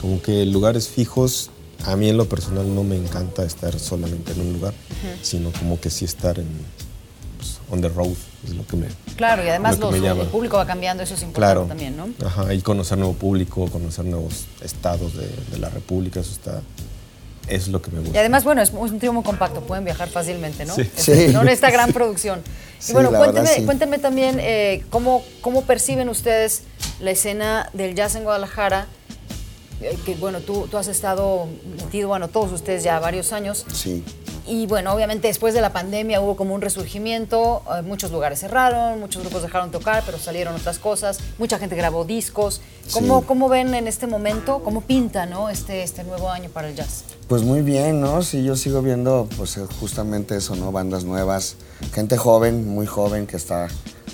Como 0.00 0.22
que 0.22 0.46
lugares 0.46 0.86
fijos, 0.86 1.50
a 1.86 1.96
mí 1.96 2.08
en 2.08 2.16
lo 2.16 2.28
personal 2.28 2.72
no 2.74 2.82
me 2.84 2.96
encanta 2.96 3.42
estar 3.44 3.78
solamente 3.78 4.32
en 4.32 4.40
un 4.40 4.52
lugar, 4.54 4.74
sino 5.22 5.50
como 5.52 5.80
que 5.80 5.90
sí 5.90 6.04
estar 6.04 6.38
en 6.38 6.46
pues, 7.38 7.58
on 7.70 7.80
the 7.80 7.88
road, 7.88 8.12
es 8.44 8.54
lo 8.54 8.66
que 8.66 8.76
me 8.76 8.86
Claro, 9.16 9.44
y 9.44 9.48
además 9.48 9.78
lo 9.78 9.90
los- 9.90 10.18
el 10.20 10.26
público 10.28 10.56
va 10.56 10.66
cambiando, 10.66 11.02
eso 11.02 11.14
es 11.14 11.22
importante 11.22 11.54
Claro. 11.54 11.66
también, 11.66 11.96
¿no? 11.96 12.08
Ajá, 12.26 12.52
y 12.54 12.60
conocer 12.62 12.98
nuevo 12.98 13.14
público, 13.14 13.66
conocer 13.70 14.04
nuevos 14.04 14.44
estados 14.62 15.16
de, 15.16 15.28
de 15.50 15.58
la 15.58 15.68
República, 15.70 16.20
eso 16.20 16.32
está, 16.32 16.60
es 17.48 17.68
lo 17.68 17.80
que 17.82 17.90
me 17.90 18.00
gusta. 18.00 18.14
Y 18.14 18.18
además, 18.18 18.44
bueno, 18.44 18.60
es 18.62 18.70
un 18.72 18.98
trío 18.98 19.12
muy 19.12 19.22
compacto, 19.24 19.60
pueden 19.62 19.84
viajar 19.84 20.08
fácilmente, 20.08 20.64
¿no? 20.66 20.74
Sí. 20.74 20.88
Sí. 20.96 21.28
No 21.32 21.42
necesita 21.44 21.70
gran 21.72 21.92
producción. 21.92 22.40
Sí, 22.78 22.92
y 22.92 22.94
bueno, 22.94 23.10
cuéntenme, 23.10 23.40
verdad, 23.42 23.56
sí. 23.56 23.64
cuéntenme 23.64 23.98
también 23.98 24.38
eh, 24.40 24.84
cómo, 24.90 25.22
cómo 25.42 25.62
perciben 25.62 26.08
ustedes 26.08 26.62
la 27.00 27.10
escena 27.10 27.68
del 27.74 27.94
jazz 27.94 28.14
en 28.14 28.22
Guadalajara. 28.24 28.86
Eh, 29.80 29.98
que 30.04 30.14
bueno, 30.16 30.40
tú, 30.40 30.66
tú 30.70 30.76
has 30.76 30.88
estado 30.88 31.46
metido, 31.82 32.08
bueno, 32.08 32.28
todos 32.28 32.52
ustedes 32.52 32.82
ya 32.84 32.98
varios 33.00 33.32
años. 33.32 33.64
Sí. 33.72 34.04
Y 34.46 34.66
bueno, 34.66 34.92
obviamente 34.92 35.28
después 35.28 35.54
de 35.54 35.60
la 35.60 35.72
pandemia 35.72 36.20
hubo 36.20 36.34
como 36.36 36.54
un 36.54 36.60
resurgimiento, 36.60 37.62
eh, 37.78 37.82
muchos 37.82 38.10
lugares 38.10 38.40
cerraron, 38.40 38.98
muchos 39.00 39.22
grupos 39.22 39.42
dejaron 39.42 39.70
tocar, 39.70 40.02
pero 40.04 40.18
salieron 40.18 40.54
otras 40.54 40.78
cosas, 40.78 41.18
mucha 41.38 41.58
gente 41.58 41.76
grabó 41.76 42.04
discos. 42.04 42.60
¿Cómo, 42.92 43.20
Sí. 43.20 43.26
cómo 43.28 43.48
ven 43.48 43.74
en 43.74 43.86
este 43.86 44.06
momento, 44.06 44.62
cómo 44.64 44.80
pinta 44.80 45.24
¿no? 45.24 45.48
este, 45.50 45.82
este 45.82 46.02
nuevo 46.04 46.28
año 46.30 46.50
para 46.50 46.68
el 46.68 46.74
jazz? 46.74 47.04
Pues 47.28 47.42
muy 47.42 47.62
bien, 47.62 48.00
¿no? 48.00 48.22
Sí, 48.22 48.42
yo 48.42 48.56
sigo 48.56 48.82
viendo 48.82 49.28
pues 49.36 49.56
eh, 49.56 49.66
justamente 49.78 50.36
eso, 50.36 50.56
¿no? 50.56 50.72
Bandas 50.72 51.04
nuevas, 51.04 51.54
gente 51.94 52.16
joven, 52.16 52.68
muy 52.68 52.86
joven 52.86 53.26
que 53.28 53.36
está 53.36 53.68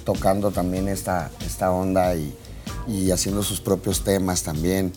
tocando 0.04 0.50
también 0.50 0.86
esta, 0.88 1.30
esta 1.46 1.70
onda 1.72 2.14
y, 2.14 2.36
y 2.86 3.10
haciendo 3.10 3.42
sus 3.42 3.60
propios 3.60 4.04
temas 4.04 4.42
también. 4.42 4.92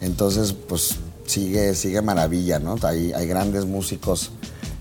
Entonces, 0.00 0.52
pues 0.52 0.96
sigue, 1.26 1.74
sigue 1.74 2.02
maravilla, 2.02 2.58
¿no? 2.58 2.76
Hay, 2.82 3.12
hay 3.12 3.26
grandes 3.26 3.64
músicos, 3.64 4.30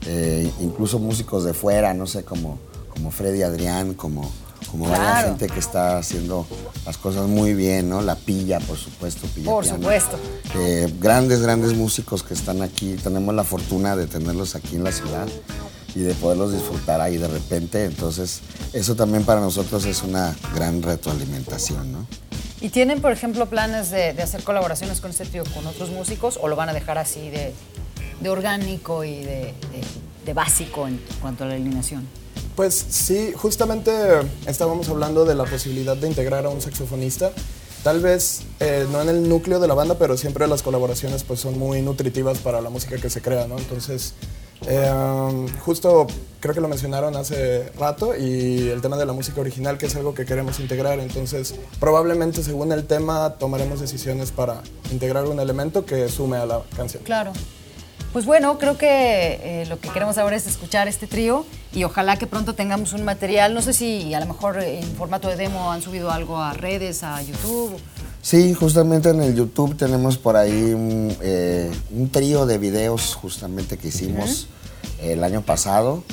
eh, 0.05 0.51
incluso 0.59 0.99
músicos 0.99 1.43
de 1.43 1.53
fuera, 1.53 1.93
no 1.93 2.05
sé, 2.07 2.23
como, 2.23 2.59
como 2.89 3.11
Freddy 3.11 3.41
Adrián, 3.43 3.93
como, 3.93 4.29
como 4.69 4.85
varias 4.89 4.99
Claro. 5.09 5.27
gente 5.29 5.47
que 5.47 5.59
está 5.59 5.97
haciendo 5.97 6.45
las 6.85 6.97
cosas 6.97 7.27
muy 7.27 7.53
bien, 7.53 7.89
¿no? 7.89 8.01
La 8.01 8.15
Pilla, 8.15 8.59
por 8.59 8.77
supuesto. 8.77 9.27
Pilla 9.33 9.49
Por 9.51 9.63
Piano. 9.63 9.77
supuesto. 9.79 10.17
Eh, 10.55 10.93
grandes, 10.99 11.41
grandes 11.41 11.73
músicos 11.73 12.21
que 12.23 12.33
están 12.33 12.61
aquí. 12.61 12.95
Tenemos 13.01 13.33
la 13.33 13.43
fortuna 13.43 13.95
de 13.95 14.07
tenerlos 14.07 14.55
aquí 14.55 14.75
en 14.75 14.83
la 14.83 14.91
ciudad 14.91 15.27
y 15.95 15.99
de 16.01 16.13
poderlos 16.15 16.51
disfrutar 16.51 16.99
ahí 16.99 17.17
de 17.17 17.27
repente. 17.29 17.85
Entonces, 17.85 18.41
eso 18.73 18.95
también 18.95 19.23
para 19.23 19.39
nosotros 19.39 19.85
es 19.85 20.03
una 20.03 20.35
gran 20.53 20.81
retroalimentación, 20.83 21.91
¿no? 21.93 22.05
¿Y 22.65 22.69
tienen, 22.69 22.99
por 22.99 23.11
ejemplo, 23.11 23.45
planes 23.45 23.91
de, 23.91 24.09
hacer 24.23 24.41
colaboraciones 24.41 24.99
con 24.99 25.11
este 25.11 25.23
trío 25.25 25.43
con 25.53 25.67
otros 25.67 25.91
músicos 25.91 26.39
o 26.41 26.47
lo 26.47 26.55
van 26.55 26.67
a 26.67 26.73
dejar 26.73 26.97
así 26.97 27.29
de, 27.29 27.53
de 28.19 28.29
orgánico 28.29 29.03
y 29.03 29.17
de, 29.17 29.23
de- 29.35 29.53
de 30.25 30.33
básico 30.33 30.87
en 30.87 30.99
cuanto 31.21 31.43
a 31.43 31.47
la 31.47 31.53
alineación? 31.53 32.07
Pues 32.55 32.73
sí, 32.73 33.33
justamente 33.35 33.91
estábamos 34.47 34.89
hablando 34.89 35.25
de 35.25 35.35
la 35.35 35.43
posibilidad 35.43 35.95
de 35.95 36.07
integrar 36.07 36.47
a 36.47 36.49
un 36.49 36.59
saxofonista. 36.59 37.31
Tal 37.83 37.99
vez 37.99 38.41
eh, 38.59 38.87
no 38.91 38.99
en 38.99 39.09
el 39.09 39.29
núcleo 39.29 39.59
de 39.59 39.67
la 39.67 39.75
banda, 39.75 39.99
pero 39.99 40.17
siempre 40.17 40.47
las 40.47 40.63
colaboraciones 40.63 41.23
pues, 41.23 41.41
son 41.41 41.59
muy 41.59 41.83
nutritivas 41.83 42.39
para 42.39 42.61
la 42.61 42.71
música 42.71 42.97
que 42.97 43.11
se 43.11 43.21
crea, 43.21 43.45
¿no? 43.45 43.59
Entonces, 43.59 44.15
um, 44.61 45.47
justo 45.59 46.07
creo 46.39 46.53
que 46.53 46.61
lo 46.61 46.67
mencionaron 46.67 47.15
hace 47.15 47.71
rato 47.79 48.15
y 48.15 48.69
el 48.69 48.81
tema 48.81 48.97
de 48.97 49.05
la 49.05 49.13
música 49.13 49.41
original, 49.41 49.77
que 49.77 49.87
es 49.87 49.95
algo 49.95 50.13
que 50.13 50.25
queremos 50.25 50.59
integrar. 50.59 50.99
Entonces, 50.99 51.55
probablemente 51.79 52.43
según 52.43 52.71
el 52.71 52.85
tema 52.85 53.35
tomaremos 53.39 53.79
decisiones 53.79 54.31
para 54.31 54.61
integrar 54.91 55.25
un 55.25 55.39
elemento 55.39 55.85
que 55.85 56.07
sume 56.07 56.37
a 56.37 56.45
la 56.45 56.61
canción. 56.75 57.03
Claro. 57.03 57.33
Pues 58.13 58.25
bueno, 58.25 58.57
creo 58.59 58.77
que 58.77 59.41
eh, 59.43 59.65
lo 59.67 59.79
que 59.79 59.89
queremos 59.89 60.17
ahora 60.17 60.37
es 60.37 60.47
escuchar 60.47 60.87
este 60.87 61.05
trío 61.05 61.45
y 61.73 61.83
ojalá 61.83 62.15
que 62.15 62.27
pronto 62.27 62.53
tengamos 62.55 62.93
un 62.93 63.03
material. 63.03 63.53
No 63.53 63.61
sé 63.61 63.73
si 63.73 64.13
a 64.13 64.21
lo 64.21 64.25
mejor 64.27 64.61
en 64.63 64.85
formato 64.95 65.27
de 65.27 65.35
demo 65.35 65.71
han 65.71 65.81
subido 65.81 66.11
algo 66.11 66.37
a 66.37 66.53
redes, 66.53 67.03
a 67.03 67.21
YouTube. 67.21 67.75
Sí, 68.25 68.55
justamente 68.55 69.09
en 69.11 69.21
el 69.21 69.35
YouTube 69.35 69.77
tenemos 69.77 70.17
por 70.17 70.35
ahí 70.35 70.73
un, 70.73 71.15
eh, 71.21 71.71
un 71.91 72.09
trío 72.09 72.47
de 72.47 72.57
videos 72.57 73.13
justamente 73.13 73.77
que 73.77 73.89
hicimos 73.89 74.47
el 74.99 75.23
año 75.23 75.43
pasado. 75.43 76.03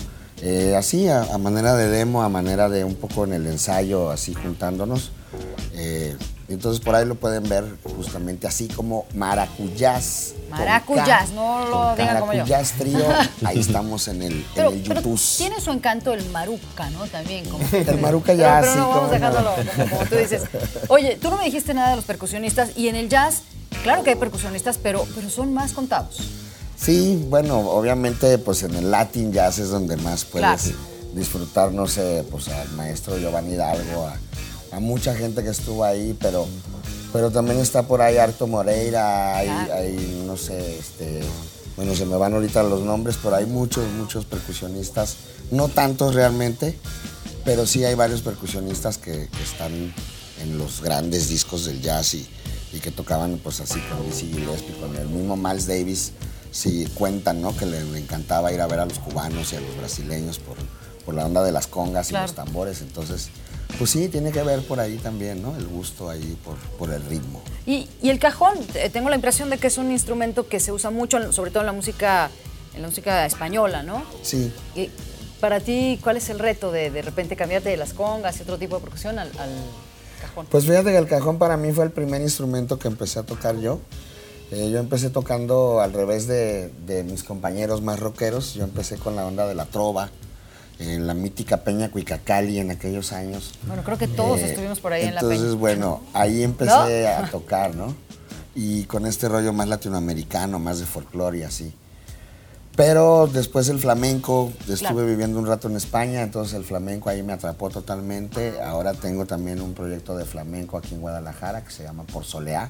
Eh, 0.42 0.76
así, 0.76 1.08
a, 1.08 1.22
a 1.22 1.38
manera 1.38 1.74
de 1.74 1.88
demo, 1.88 2.22
a 2.22 2.28
manera 2.28 2.68
de 2.68 2.84
un 2.84 2.96
poco 2.96 3.24
en 3.24 3.32
el 3.32 3.46
ensayo, 3.46 4.10
así 4.10 4.34
juntándonos. 4.34 5.10
Eh, 5.72 6.14
entonces 6.52 6.82
por 6.84 6.94
ahí 6.94 7.04
lo 7.04 7.14
pueden 7.14 7.48
ver 7.48 7.64
justamente 7.96 8.46
así 8.46 8.68
como 8.68 9.06
Maracuyás. 9.14 10.34
Maracuyás, 10.50 11.30
no 11.30 11.64
lo 11.68 11.96
digan 11.96 12.20
como 12.20 12.32
yo. 12.32 12.38
Maracuyás 12.44 12.72
trío, 12.72 13.04
ahí 13.44 13.58
estamos 13.58 14.08
en 14.08 14.22
el, 14.22 14.46
Pero, 14.54 14.70
en 14.70 14.76
el 14.76 14.82
pero 14.82 15.00
YouTube. 15.00 15.20
tiene 15.38 15.60
su 15.60 15.70
encanto 15.70 16.12
el 16.12 16.28
maruca, 16.30 16.90
¿no? 16.90 17.06
También. 17.06 17.44
Como, 17.46 17.64
El 17.72 18.00
maruca 18.00 18.34
ya, 18.34 18.60
pero, 18.60 18.72
pero 18.72 18.72
sí, 18.72 18.78
no, 18.78 18.88
vamos 18.88 19.06
no. 19.06 19.10
dejándolo 19.12 19.50
como, 19.76 19.90
como 19.90 20.04
tú 20.08 20.16
dices. 20.16 20.42
Oye, 20.88 21.18
tú 21.20 21.30
no 21.30 21.36
me 21.38 21.44
dijiste 21.44 21.74
nada 21.74 21.90
de 21.90 21.96
los 21.96 22.04
percusionistas 22.04 22.70
y 22.76 22.88
en 22.88 22.96
el 22.96 23.08
jazz, 23.08 23.42
claro 23.82 24.02
que 24.02 24.10
hay 24.10 24.16
percusionistas, 24.16 24.78
pero, 24.78 25.06
pero 25.14 25.28
son 25.30 25.52
más 25.54 25.72
contados. 25.72 26.20
Sí, 26.76 27.24
bueno, 27.28 27.58
obviamente 27.60 28.38
pues 28.38 28.62
en 28.64 28.74
el 28.74 28.90
Latin 28.90 29.32
Jazz 29.32 29.58
es 29.58 29.68
donde 29.70 29.96
más 29.98 30.24
puedes 30.24 30.62
Claro. 30.62 30.76
disfrutar, 31.14 31.70
no 31.72 31.86
sé, 31.86 32.24
pues 32.30 32.48
al 32.48 32.68
maestro 32.72 33.16
Giovanni 33.18 33.52
Hidalgo, 33.54 34.06
a, 34.08 34.16
a 34.72 34.80
mucha 34.80 35.14
gente 35.14 35.42
que 35.42 35.50
estuvo 35.50 35.84
ahí, 35.84 36.16
pero, 36.20 36.46
pero 37.12 37.30
también 37.30 37.58
está 37.58 37.82
por 37.86 38.00
ahí 38.02 38.16
Arto 38.16 38.46
Moreira, 38.46 39.36
hay, 39.36 40.22
no 40.26 40.36
sé, 40.36 40.78
este, 40.78 41.20
bueno, 41.76 41.94
se 41.94 42.06
me 42.06 42.16
van 42.16 42.34
ahorita 42.34 42.62
los 42.62 42.80
nombres, 42.82 43.16
pero 43.22 43.36
hay 43.36 43.46
muchos, 43.46 43.84
muchos 43.92 44.24
percusionistas, 44.24 45.16
no 45.50 45.68
tantos 45.68 46.14
realmente, 46.14 46.78
pero 47.44 47.66
sí 47.66 47.84
hay 47.84 47.94
varios 47.94 48.22
percusionistas 48.22 48.98
que, 48.98 49.28
que 49.28 49.42
están 49.42 49.72
en 50.42 50.58
los 50.58 50.80
grandes 50.80 51.28
discos 51.28 51.64
del 51.66 51.80
jazz 51.82 52.14
y, 52.14 52.26
y 52.72 52.78
que 52.80 52.90
tocaban 52.90 53.38
pues 53.42 53.60
así 53.60 53.78
con 53.80 54.04
Dizzy 54.06 54.26
Gillespie, 54.32 54.74
con 54.80 54.96
el 54.96 55.08
mismo 55.08 55.36
Miles 55.36 55.66
Davis, 55.66 56.12
sí 56.50 56.86
cuentan, 56.94 57.42
¿no? 57.42 57.54
Que 57.56 57.66
le, 57.66 57.84
le 57.84 57.98
encantaba 57.98 58.52
ir 58.52 58.60
a 58.60 58.66
ver 58.66 58.80
a 58.80 58.86
los 58.86 58.98
cubanos 58.98 59.52
y 59.52 59.56
a 59.56 59.60
los 59.60 59.76
brasileños 59.76 60.38
por, 60.38 60.56
por 61.04 61.14
la 61.14 61.26
onda 61.26 61.42
de 61.42 61.52
las 61.52 61.66
congas 61.66 62.08
Claro. 62.08 62.24
y 62.24 62.28
los 62.28 62.36
tambores, 62.36 62.80
entonces, 62.80 63.28
pues 63.82 63.90
sí, 63.90 64.06
tiene 64.06 64.30
que 64.30 64.44
ver 64.44 64.62
por 64.62 64.78
ahí 64.78 64.96
también, 64.98 65.42
¿no? 65.42 65.56
El 65.56 65.66
gusto 65.66 66.08
ahí 66.08 66.38
por, 66.44 66.56
por 66.78 66.94
el 66.94 67.02
ritmo. 67.02 67.42
Y, 67.66 67.88
y 68.00 68.10
el 68.10 68.20
cajón, 68.20 68.56
eh, 68.74 68.88
tengo 68.90 69.10
la 69.10 69.16
impresión 69.16 69.50
de 69.50 69.58
que 69.58 69.66
es 69.66 69.76
un 69.76 69.90
instrumento 69.90 70.46
que 70.46 70.60
se 70.60 70.70
usa 70.70 70.90
mucho, 70.90 71.32
sobre 71.32 71.50
todo 71.50 71.62
en 71.62 71.66
la 71.66 71.72
música, 71.72 72.30
en 72.76 72.82
la 72.82 72.86
música 72.86 73.26
española, 73.26 73.82
¿no? 73.82 74.04
Sí, 74.22 74.52
Y 74.76 74.88
para 75.40 75.58
ti, 75.58 75.98
¿cuál 76.00 76.16
es 76.16 76.28
el 76.28 76.38
reto 76.38 76.70
de 76.70 76.92
de 76.92 77.02
repente 77.02 77.34
cambiarte 77.34 77.70
de 77.70 77.76
las 77.76 77.92
congas 77.92 78.38
y 78.38 78.42
otro 78.42 78.56
tipo 78.56 78.76
de 78.76 78.82
percusión 78.82 79.18
al, 79.18 79.26
al 79.36 79.50
cajón? 80.20 80.46
Pues 80.48 80.64
fíjate 80.64 80.92
que 80.92 80.98
el 80.98 81.08
cajón 81.08 81.38
para 81.38 81.56
mí 81.56 81.72
fue 81.72 81.84
el 81.84 81.90
primer 81.90 82.20
instrumento 82.22 82.78
que 82.78 82.86
empecé 82.86 83.18
a 83.18 83.24
tocar 83.24 83.58
yo. 83.58 83.80
Eh, 84.52 84.70
yo 84.70 84.78
empecé 84.78 85.10
tocando 85.10 85.80
al 85.80 85.92
revés 85.92 86.28
de, 86.28 86.70
de 86.86 87.02
mis 87.02 87.24
compañeros 87.24 87.82
más 87.82 87.98
rockeros. 87.98 88.54
Yo 88.54 88.62
empecé 88.62 88.96
con 88.96 89.16
la 89.16 89.26
onda 89.26 89.48
de 89.48 89.56
la 89.56 89.64
trova, 89.64 90.08
en 90.78 91.06
la 91.06 91.14
mítica 91.14 91.58
Peña 91.58 91.90
Cuicacali 91.90 92.58
en 92.58 92.70
aquellos 92.70 93.12
años. 93.12 93.52
Bueno, 93.66 93.82
creo 93.84 93.98
que 93.98 94.08
todos 94.08 94.40
Eh, 94.40 94.46
estuvimos 94.50 94.80
por 94.80 94.92
ahí 94.92 95.02
en 95.04 95.14
la 95.14 95.20
Entonces, 95.20 95.42
peña. 95.46 95.54
bueno, 95.56 96.02
ahí 96.12 96.42
empecé 96.42 96.70
¿No? 97.18 97.24
a 97.24 97.28
tocar, 97.30 97.74
¿no? 97.74 97.94
Y 98.54 98.84
con 98.84 99.06
este 99.06 99.28
rollo 99.28 99.52
más 99.52 99.68
latinoamericano, 99.68 100.58
más 100.58 100.78
de 100.80 100.86
folclore 100.86 101.38
y 101.38 101.42
así. 101.44 101.72
Pero 102.74 103.26
después 103.30 103.68
el 103.68 103.78
flamenco, 103.78 104.50
estuve 104.60 104.76
Claro. 104.78 105.06
viviendo 105.06 105.38
un 105.38 105.46
rato 105.46 105.68
en 105.68 105.76
España, 105.76 106.22
entonces 106.22 106.54
el 106.54 106.64
flamenco 106.64 107.10
ahí 107.10 107.22
me 107.22 107.34
atrapó 107.34 107.68
totalmente. 107.68 108.60
Ahora 108.62 108.94
tengo 108.94 109.26
también 109.26 109.60
un 109.60 109.74
proyecto 109.74 110.16
de 110.16 110.24
flamenco 110.24 110.78
aquí 110.78 110.94
en 110.94 111.02
Guadalajara 111.02 111.62
que 111.64 111.70
se 111.70 111.82
llama 111.82 112.04
Por 112.04 112.24
Soleá. 112.24 112.68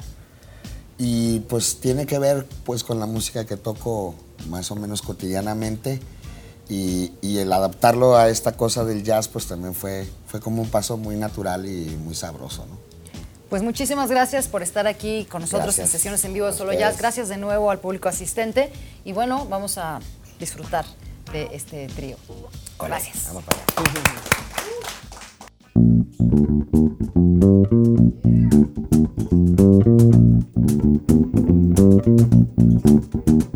Y 0.99 1.41
pues 1.41 1.79
tiene 1.81 2.07
que 2.07 2.19
ver 2.19 2.47
pues 2.65 2.83
con 2.85 2.99
la 3.01 3.07
música 3.07 3.45
que 3.45 3.57
toco 3.57 4.15
más 4.49 4.71
o 4.73 4.77
menos 4.77 5.03
cotidianamente. 5.03 6.01
Y, 6.69 7.13
y 7.21 7.39
el 7.39 7.53
adaptarlo 7.53 8.17
a 8.17 8.29
esta 8.29 8.53
cosa 8.57 8.85
del 8.85 9.03
jazz 9.03 9.29
pues 9.29 9.47
también 9.47 9.75
fue, 9.75 10.09
fue 10.27 10.41
como 10.41 10.63
un 10.63 10.71
paso 10.71 10.97
muy 10.97 11.17
natural 11.17 11.67
y 11.67 11.97
muy 11.97 12.15
sabroso, 12.15 12.67
¿no? 12.67 12.93
Pues 13.53 13.63
muchísimas 13.63 14.09
gracias 14.11 14.49
por 14.49 14.63
estar 14.63 14.87
aquí 14.87 15.27
con 15.27 15.43
nosotros 15.43 15.77
Gracias. 15.77 15.89
en 15.89 15.93
sesiones 15.93 16.25
en 16.25 16.33
vivo 16.33 16.47
de 16.47 16.55
Solo 16.55 16.71
ustedes. 16.71 16.89
Jazz. 16.89 16.99
Gracias 16.99 17.29
de 17.29 17.37
nuevo 17.37 17.71
al 17.71 17.81
público 17.81 18.09
asistente. 18.09 18.73
Y 19.05 19.13
bueno, 19.13 19.45
vamos 19.45 19.77
a 19.77 20.01
disfrutar 20.41 20.87
de 21.35 21.51
este 21.53 21.87
trío. 21.89 22.17
Gracias. 22.81 23.27
Vamos 23.27 23.45
para 23.45 23.59
allá. 23.59 23.93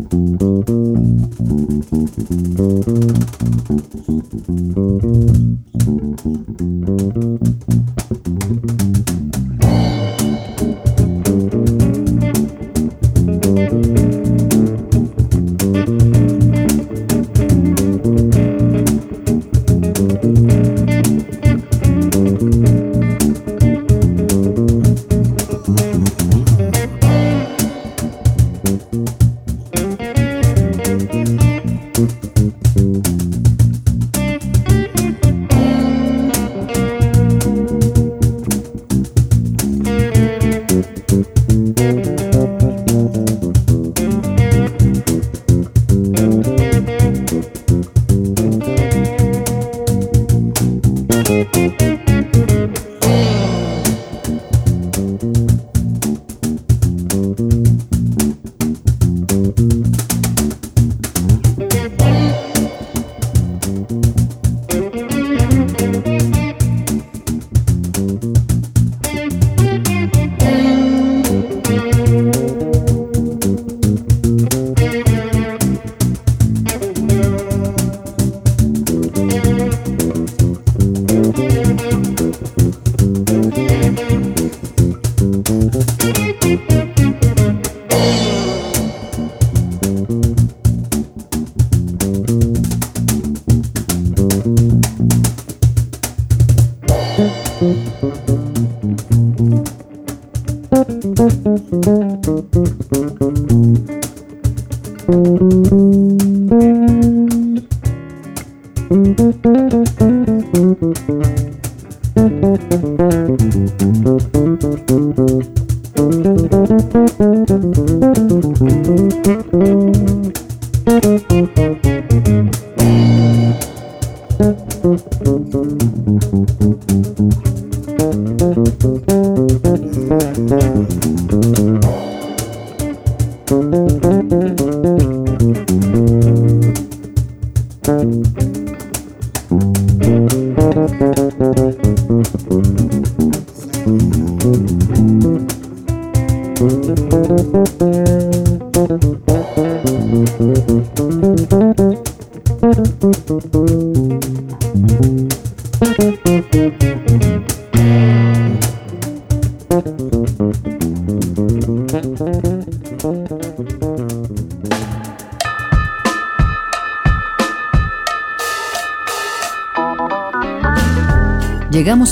Llegamos 97.67 98.66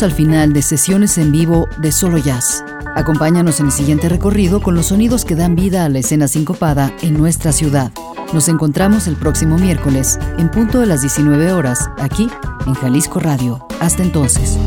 al 0.04 0.12
final 0.12 0.52
de 0.52 0.60
sesiones 0.60 1.16
en 1.18 1.32
vivo 1.32 1.66
de 1.78 1.90
Solo 1.90 2.18
Jazz. 2.18 2.62
Acompáñanos 2.94 3.58
en 3.60 3.66
el 3.66 3.72
siguiente 3.72 4.08
recorrido 4.08 4.60
con 4.60 4.74
los 4.74 4.86
sonidos 4.86 5.24
que 5.24 5.34
dan 5.34 5.56
vida 5.56 5.84
a 5.84 5.88
la 5.88 5.98
escena 5.98 6.28
sincopada 6.28 6.92
en 7.02 7.14
nuestra 7.14 7.52
ciudad. 7.52 7.90
Nos 8.32 8.48
encontramos 8.48 9.06
el 9.06 9.16
próximo 9.16 9.56
miércoles, 9.56 10.18
en 10.38 10.50
punto 10.50 10.80
de 10.80 10.86
las 10.86 11.00
19 11.00 11.52
horas, 11.52 11.88
aquí 11.98 12.28
en 12.66 12.74
Jalisco 12.74 13.18
Radio. 13.18 13.66
Hasta 13.80 14.02
entonces. 14.02 14.58